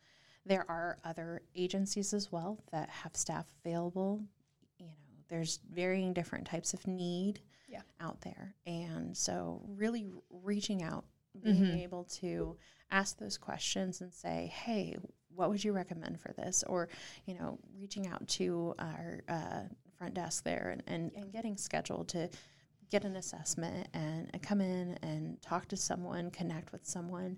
There 0.45 0.69
are 0.69 0.99
other 1.03 1.41
agencies 1.55 2.13
as 2.13 2.31
well 2.31 2.63
that 2.71 2.89
have 2.89 3.15
staff 3.17 3.47
available. 3.63 4.23
You 4.77 4.85
know, 4.85 4.93
there's 5.27 5.57
varying 5.57 6.13
different 6.13 6.45
types 6.45 6.73
of 6.75 6.85
need 6.85 7.41
Yeah. 7.67 7.81
out 7.99 8.21
there, 8.21 8.55
and 8.67 9.17
so 9.17 9.63
really 9.67 10.11
reaching 10.29 10.83
out, 10.83 11.05
being 11.41 11.63
Mhm. 11.63 11.79
able 11.81 12.03
to 12.05 12.57
ask 12.91 13.17
those 13.17 13.37
questions 13.39 13.99
and 14.01 14.13
say, 14.13 14.47
"Hey, 14.47 14.95
what 15.29 15.49
would 15.49 15.63
you 15.63 15.73
recommend 15.73 16.19
for 16.21 16.31
this?" 16.33 16.63
Or, 16.63 16.87
you 17.25 17.33
know, 17.33 17.59
reaching 17.73 18.05
out 18.07 18.27
to 18.29 18.75
our 18.77 19.23
uh, 19.27 19.63
front 19.97 20.13
desk 20.13 20.43
there 20.43 20.69
and, 20.71 20.83
and, 20.87 21.11
and 21.15 21.31
getting 21.31 21.57
scheduled 21.57 22.07
to 22.09 22.29
get 22.91 23.03
an 23.03 23.15
assessment 23.15 23.87
and, 23.93 24.29
and 24.33 24.41
come 24.41 24.61
in 24.61 24.97
and 25.01 25.41
talk 25.41 25.67
to 25.67 25.77
someone, 25.77 26.29
connect 26.31 26.71
with 26.71 26.85
someone. 26.85 27.37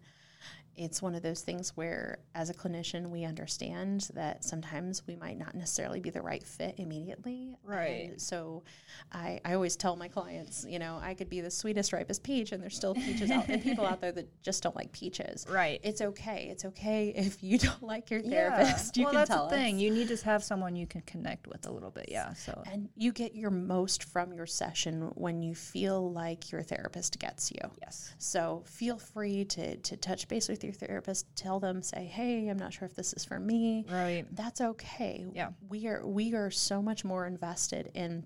It's 0.77 1.01
one 1.01 1.15
of 1.15 1.23
those 1.23 1.41
things 1.41 1.75
where, 1.75 2.19
as 2.35 2.49
a 2.49 2.53
clinician, 2.53 3.09
we 3.09 3.25
understand 3.25 4.09
that 4.13 4.43
sometimes 4.43 5.05
we 5.07 5.15
might 5.15 5.37
not 5.37 5.55
necessarily 5.55 5.99
be 5.99 6.09
the 6.11 6.21
right 6.21 6.43
fit 6.43 6.75
immediately. 6.77 7.57
Right. 7.63 8.09
And 8.11 8.21
so 8.21 8.63
I, 9.11 9.39
I 9.43 9.53
always 9.53 9.75
tell 9.75 9.95
my 9.95 10.07
clients, 10.07 10.65
you 10.69 10.79
know, 10.79 10.99
I 11.01 11.13
could 11.15 11.29
be 11.29 11.41
the 11.41 11.49
sweetest, 11.51 11.93
ripest 11.93 12.23
peach, 12.23 12.51
and 12.51 12.61
there's 12.61 12.75
still 12.75 12.93
peaches 12.93 13.31
out 13.31 13.47
and 13.49 13.61
people 13.63 13.85
out 13.85 14.01
there 14.01 14.11
that 14.11 14.41
just 14.43 14.61
don't 14.63 14.75
like 14.75 14.91
peaches. 14.91 15.45
Right. 15.49 15.79
It's 15.83 16.01
okay. 16.01 16.47
It's 16.51 16.65
okay 16.65 17.13
if 17.15 17.41
you 17.43 17.57
don't 17.67 17.83
like 17.83 18.11
your 18.11 18.21
therapist. 18.21 18.97
You 18.97 19.03
well, 19.05 19.13
can 19.13 19.19
that's 19.21 19.29
tell 19.29 19.49
the 19.49 19.55
thing. 19.55 19.75
us. 19.75 19.81
You 19.81 19.91
need 19.91 20.07
to 20.09 20.17
have 20.25 20.43
someone 20.43 20.75
you 20.75 20.85
can 20.87 21.01
connect 21.01 21.47
with 21.47 21.65
a 21.65 21.71
little 21.71 21.91
bit. 21.91 22.05
Yeah. 22.09 22.33
So 22.33 22.61
And 22.71 22.89
you 22.95 23.11
get 23.11 23.33
your 23.35 23.49
most 23.51 24.03
from 24.03 24.31
your 24.33 24.45
session 24.45 25.11
when 25.15 25.41
you 25.41 25.55
feel 25.55 26.11
like 26.11 26.51
your 26.51 26.61
therapist 26.61 27.17
gets 27.19 27.51
you. 27.51 27.59
yes. 27.81 28.13
So 28.19 28.63
feel 28.65 28.97
free 28.97 29.45
to, 29.45 29.77
to 29.77 29.97
touch 29.97 30.27
base 30.27 30.47
with 30.49 30.63
your 30.63 30.66
therapist, 30.71 31.25
tell 31.35 31.59
them, 31.59 31.81
say, 31.81 32.05
hey, 32.05 32.47
I'm 32.49 32.57
not 32.57 32.73
sure 32.73 32.85
if 32.85 32.95
this 32.95 33.13
is 33.13 33.23
for 33.25 33.39
me. 33.39 33.85
Right. 33.89 34.25
That's 34.31 34.61
okay. 34.61 35.25
Yeah. 35.33 35.49
We 35.69 35.87
are 35.87 36.05
we 36.05 36.33
are 36.33 36.51
so 36.51 36.81
much 36.81 37.03
more 37.05 37.25
invested 37.25 37.91
in 37.93 38.25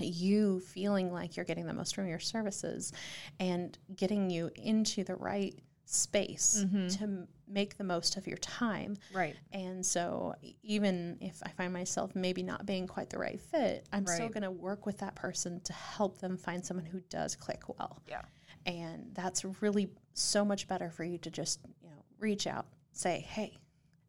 you 0.00 0.60
feeling 0.60 1.12
like 1.12 1.36
you're 1.36 1.44
getting 1.44 1.66
the 1.66 1.72
most 1.72 1.94
from 1.94 2.06
your 2.06 2.20
services 2.20 2.92
and 3.40 3.76
getting 3.96 4.30
you 4.30 4.50
into 4.54 5.02
the 5.02 5.16
right 5.16 5.58
space 5.86 6.62
Mhm. 6.64 6.96
to 6.98 7.04
m- 7.04 7.28
make 7.48 7.78
the 7.78 7.84
most 7.84 8.16
of 8.18 8.26
your 8.26 8.36
time. 8.36 8.96
Right. 9.12 9.34
And 9.52 9.84
so, 9.84 10.34
even 10.62 11.16
if 11.22 11.42
I 11.42 11.48
find 11.48 11.72
myself 11.72 12.14
maybe 12.14 12.42
not 12.42 12.66
being 12.66 12.86
quite 12.86 13.08
the 13.08 13.18
right 13.18 13.40
fit, 13.40 13.86
I'm 13.90 14.06
still 14.06 14.28
going 14.28 14.42
to 14.42 14.50
work 14.50 14.84
with 14.84 14.98
that 14.98 15.14
person 15.14 15.60
to 15.62 15.72
help 15.72 16.18
them 16.18 16.36
find 16.36 16.64
someone 16.64 16.84
who 16.86 17.00
does 17.08 17.34
click 17.34 17.62
well. 17.70 18.02
Yeah. 18.06 18.20
And 18.66 19.10
that's 19.14 19.44
really 19.62 19.88
so 20.12 20.44
much 20.44 20.68
better 20.68 20.90
for 20.90 21.04
you 21.04 21.18
to 21.18 21.30
just, 21.30 21.60
you 21.82 21.90
know, 21.90 22.02
reach 22.18 22.46
out, 22.46 22.66
say, 22.92 23.20
hey, 23.28 23.56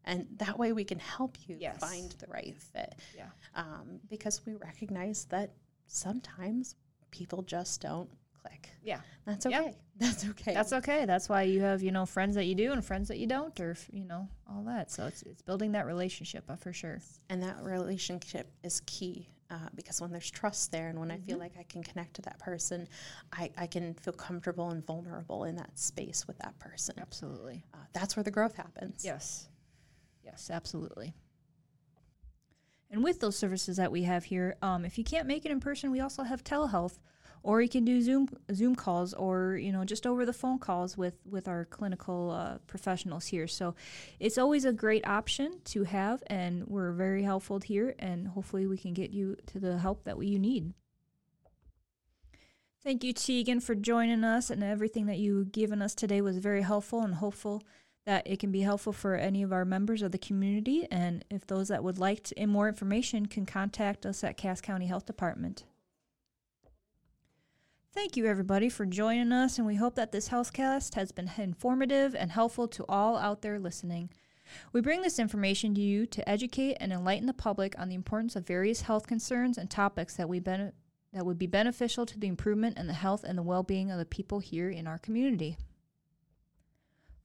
and 0.05 0.25
that 0.37 0.57
way 0.57 0.73
we 0.73 0.83
can 0.83 0.99
help 0.99 1.37
you 1.47 1.57
Yes. 1.59 1.79
find 1.79 2.11
the 2.13 2.27
right 2.27 2.55
fit. 2.57 2.95
Yeah. 3.15 3.29
Um, 3.55 3.99
because 4.09 4.45
we 4.45 4.55
recognize 4.55 5.25
that 5.25 5.51
sometimes 5.87 6.75
people 7.11 7.41
just 7.43 7.81
don't 7.81 8.09
click. 8.41 8.69
Yeah. 8.83 9.01
That's 9.25 9.45
okay. 9.45 9.75
That's 9.97 10.25
okay. 10.29 10.53
That's 10.53 10.73
okay. 10.73 11.05
That's 11.05 11.27
why 11.29 11.43
you 11.43 11.61
have, 11.61 11.81
you 11.83 11.91
know, 11.91 12.05
friends 12.05 12.35
that 12.35 12.45
you 12.45 12.55
do 12.55 12.71
and 12.71 12.83
friends 12.83 13.07
that 13.09 13.17
you 13.17 13.27
don't, 13.27 13.57
or, 13.59 13.75
you 13.91 14.05
know, 14.05 14.27
all 14.49 14.63
that. 14.63 14.89
So 14.91 15.05
it's, 15.07 15.21
it's 15.23 15.41
building 15.41 15.73
that 15.73 15.85
relationship 15.85 16.45
uh, 16.49 16.55
for 16.55 16.71
sure. 16.73 16.99
and 17.29 17.43
that 17.43 17.61
relationship 17.61 18.49
is 18.63 18.81
key 18.85 19.27
uh, 19.51 19.67
because 19.75 19.99
when 20.01 20.11
there's 20.11 20.29
trust 20.29 20.71
there 20.71 20.89
and 20.89 20.99
when 20.99 21.11
I 21.11 21.17
feel 21.17 21.35
Mm-hmm. 21.35 21.39
like 21.39 21.53
I 21.59 21.63
can 21.63 21.83
connect 21.83 22.15
to 22.15 22.21
that 22.23 22.39
person, 22.39 22.87
I, 23.33 23.49
I 23.57 23.67
can 23.67 23.93
feel 23.95 24.13
comfortable 24.13 24.69
and 24.69 24.85
vulnerable 24.85 25.43
in 25.45 25.55
that 25.55 25.77
space 25.77 26.27
with 26.27 26.37
that 26.39 26.57
person. 26.59 26.95
Absolutely. 26.99 27.63
Uh, 27.73 27.77
that's 27.93 28.15
where 28.15 28.23
the 28.23 28.31
growth 28.31 28.55
happens. 28.55 29.03
Yes. 29.03 29.47
Yes, 30.23 30.49
absolutely. 30.51 31.13
And 32.91 33.03
with 33.03 33.19
those 33.19 33.37
services 33.37 33.77
that 33.77 33.91
we 33.91 34.03
have 34.03 34.23
here, 34.23 34.55
um, 34.61 34.83
if 34.85 34.97
you 34.97 35.03
can't 35.03 35.27
make 35.27 35.45
it 35.45 35.51
in 35.51 35.59
person, 35.59 35.91
we 35.91 35.99
also 35.99 36.23
have 36.23 36.43
telehealth, 36.43 36.97
or 37.43 37.61
you 37.61 37.69
can 37.69 37.85
do 37.85 38.01
Zoom 38.01 38.29
Zoom 38.53 38.75
calls, 38.75 39.13
or 39.13 39.55
you 39.55 39.71
know 39.71 39.85
just 39.85 40.05
over 40.05 40.25
the 40.25 40.33
phone 40.33 40.59
calls 40.59 40.97
with 40.97 41.15
with 41.25 41.47
our 41.47 41.65
clinical 41.65 42.31
uh, 42.31 42.57
professionals 42.67 43.27
here. 43.27 43.47
So 43.47 43.75
it's 44.19 44.37
always 44.37 44.65
a 44.65 44.73
great 44.73 45.07
option 45.07 45.59
to 45.65 45.83
have, 45.83 46.23
and 46.27 46.67
we're 46.67 46.91
very 46.91 47.23
helpful 47.23 47.59
here. 47.59 47.95
And 47.99 48.27
hopefully, 48.27 48.67
we 48.67 48.77
can 48.77 48.93
get 48.93 49.11
you 49.11 49.37
to 49.47 49.59
the 49.59 49.77
help 49.77 50.03
that 50.03 50.21
you 50.21 50.39
need. 50.39 50.73
Thank 52.81 53.03
you, 53.03 53.13
Teegan, 53.13 53.61
for 53.61 53.75
joining 53.75 54.23
us, 54.23 54.49
and 54.49 54.63
everything 54.63 55.05
that 55.07 55.17
you've 55.17 55.51
given 55.51 55.81
us 55.81 55.93
today 55.93 56.21
was 56.21 56.37
very 56.37 56.61
helpful 56.61 57.01
and 57.01 57.15
hopeful 57.15 57.61
that 58.05 58.25
it 58.25 58.39
can 58.39 58.51
be 58.51 58.61
helpful 58.61 58.93
for 58.93 59.15
any 59.15 59.43
of 59.43 59.51
our 59.51 59.65
members 59.65 60.01
of 60.01 60.11
the 60.11 60.17
community. 60.17 60.87
And 60.89 61.25
if 61.29 61.45
those 61.45 61.67
that 61.67 61.83
would 61.83 61.99
like 61.99 62.23
to, 62.23 62.39
and 62.39 62.49
more 62.49 62.69
information 62.69 63.25
can 63.25 63.45
contact 63.45 64.05
us 64.05 64.23
at 64.23 64.37
Cass 64.37 64.61
County 64.61 64.87
Health 64.87 65.05
Department. 65.05 65.65
Thank 67.91 68.15
you, 68.15 68.27
everybody, 68.27 68.69
for 68.69 68.85
joining 68.85 69.31
us, 69.31 69.57
and 69.57 69.65
we 69.65 69.73
hope 69.73 69.95
that 69.95 70.11
this 70.11 70.29
healthcast 70.29 70.93
has 70.93 71.11
been 71.11 71.31
informative 71.37 72.13
and 72.13 72.31
helpful 72.31 72.67
to 72.67 72.85
all 72.87 73.17
out 73.17 73.41
there 73.41 73.57
listening. 73.57 74.11
We 74.71 74.79
bring 74.79 75.01
this 75.01 75.17
information 75.17 75.73
to 75.73 75.81
you 75.81 76.05
to 76.05 76.29
educate 76.29 76.75
and 76.79 76.93
enlighten 76.93 77.25
the 77.25 77.33
public 77.33 77.73
on 77.79 77.89
the 77.89 77.95
importance 77.95 78.35
of 78.35 78.45
various 78.45 78.81
health 78.81 79.07
concerns 79.07 79.57
and 79.57 79.71
topics 79.71 80.15
that 80.15 80.29
we 80.29 80.39
that 80.39 80.73
would 81.13 81.39
be 81.39 81.47
beneficial 81.47 82.05
to 82.05 82.19
the 82.19 82.27
improvement 82.27 82.77
and 82.77 82.87
the 82.87 82.93
health 82.93 83.23
and 83.23 83.35
the 83.35 83.43
well-being 83.43 83.89
of 83.89 83.97
the 83.97 84.05
people 84.05 84.37
here 84.37 84.69
in 84.69 84.85
our 84.85 84.99
community. 84.99 85.57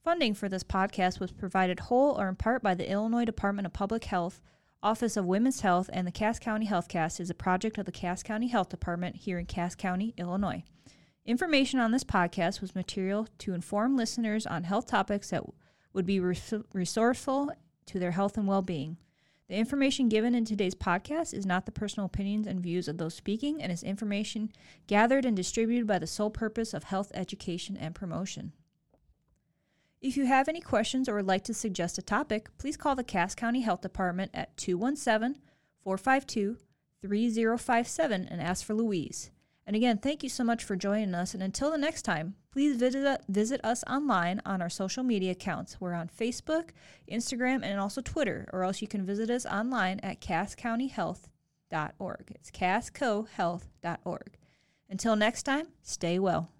Funding 0.03 0.33
for 0.33 0.49
this 0.49 0.63
podcast 0.63 1.19
was 1.19 1.31
provided 1.31 1.79
whole 1.79 2.19
or 2.19 2.27
in 2.27 2.35
part 2.35 2.63
by 2.63 2.73
the 2.73 2.89
Illinois 2.89 3.25
Department 3.25 3.67
of 3.67 3.73
Public 3.73 4.05
Health, 4.05 4.41
Office 4.85 5.17
of 5.17 5.25
Women's 5.25 5.61
Health, 5.61 5.89
and 5.91 6.05
the 6.05 6.11
Cass 6.11 6.37
County 6.37 6.67
HealthCast 6.67 7.19
is 7.19 7.31
a 7.31 7.33
project 7.33 7.79
of 7.79 7.87
the 7.87 7.91
Cass 7.91 8.21
County 8.21 8.49
Health 8.49 8.69
Department 8.69 9.15
here 9.15 9.39
in 9.39 9.47
Cass 9.47 9.73
County, 9.73 10.13
Illinois. 10.15 10.63
Information 11.25 11.79
on 11.79 11.89
this 11.89 12.03
podcast 12.03 12.61
was 12.61 12.75
material 12.75 13.27
to 13.39 13.55
inform 13.55 13.97
listeners 13.97 14.45
on 14.45 14.63
health 14.63 14.85
topics 14.85 15.31
that 15.31 15.41
would 15.93 16.05
be 16.05 16.19
res- 16.19 16.53
resourceful 16.71 17.51
to 17.87 17.97
their 17.97 18.11
health 18.11 18.37
and 18.37 18.47
well 18.47 18.61
being. 18.61 18.97
The 19.47 19.55
information 19.55 20.07
given 20.07 20.35
in 20.35 20.45
today's 20.45 20.75
podcast 20.75 21.33
is 21.33 21.47
not 21.47 21.65
the 21.65 21.71
personal 21.71 22.05
opinions 22.05 22.45
and 22.45 22.61
views 22.61 22.87
of 22.87 22.99
those 22.99 23.15
speaking 23.15 23.63
and 23.63 23.71
is 23.71 23.81
information 23.81 24.51
gathered 24.85 25.25
and 25.25 25.35
distributed 25.35 25.87
by 25.87 25.97
the 25.97 26.05
sole 26.05 26.29
purpose 26.29 26.75
of 26.75 26.83
health 26.83 27.11
education 27.15 27.75
and 27.75 27.95
promotion. 27.95 28.53
If 30.05 30.15
you 30.17 30.25
have 30.27 30.47
any 30.47 30.61
questions 30.61 31.09
or 31.09 31.15
would 31.15 31.25
like 31.25 31.43
to 31.45 31.53
suggest 31.55 31.97
a 31.97 32.03
topic, 32.03 32.55
please 32.59 32.77
call 32.77 32.95
the 32.95 33.03
Cass 33.03 33.33
County 33.33 33.61
Health 33.61 33.81
Department 33.81 34.29
at 34.35 34.55
217 34.55 35.41
452 35.81 36.57
3057 37.01 38.27
and 38.29 38.39
ask 38.39 38.63
for 38.63 38.75
Louise. 38.75 39.31
And 39.65 39.75
again, 39.75 39.97
thank 39.97 40.21
you 40.21 40.29
so 40.29 40.43
much 40.43 40.63
for 40.63 40.75
joining 40.75 41.15
us. 41.15 41.33
And 41.33 41.41
until 41.41 41.71
the 41.71 41.79
next 41.79 42.03
time, 42.03 42.35
please 42.51 42.77
visit, 42.77 43.23
visit 43.27 43.65
us 43.65 43.83
online 43.89 44.43
on 44.45 44.61
our 44.61 44.69
social 44.69 45.01
media 45.01 45.31
accounts. 45.31 45.81
We're 45.81 45.95
on 45.95 46.07
Facebook, 46.07 46.69
Instagram, 47.11 47.63
and 47.63 47.79
also 47.79 48.01
Twitter, 48.01 48.47
or 48.53 48.63
else 48.63 48.83
you 48.83 48.87
can 48.87 49.07
visit 49.07 49.31
us 49.31 49.47
online 49.47 49.99
at 50.01 50.21
casscountyhealth.org. 50.21 52.27
It's 52.29 52.51
casscohealth.org. 52.51 54.37
Until 54.87 55.15
next 55.15 55.43
time, 55.43 55.69
stay 55.81 56.19
well. 56.19 56.51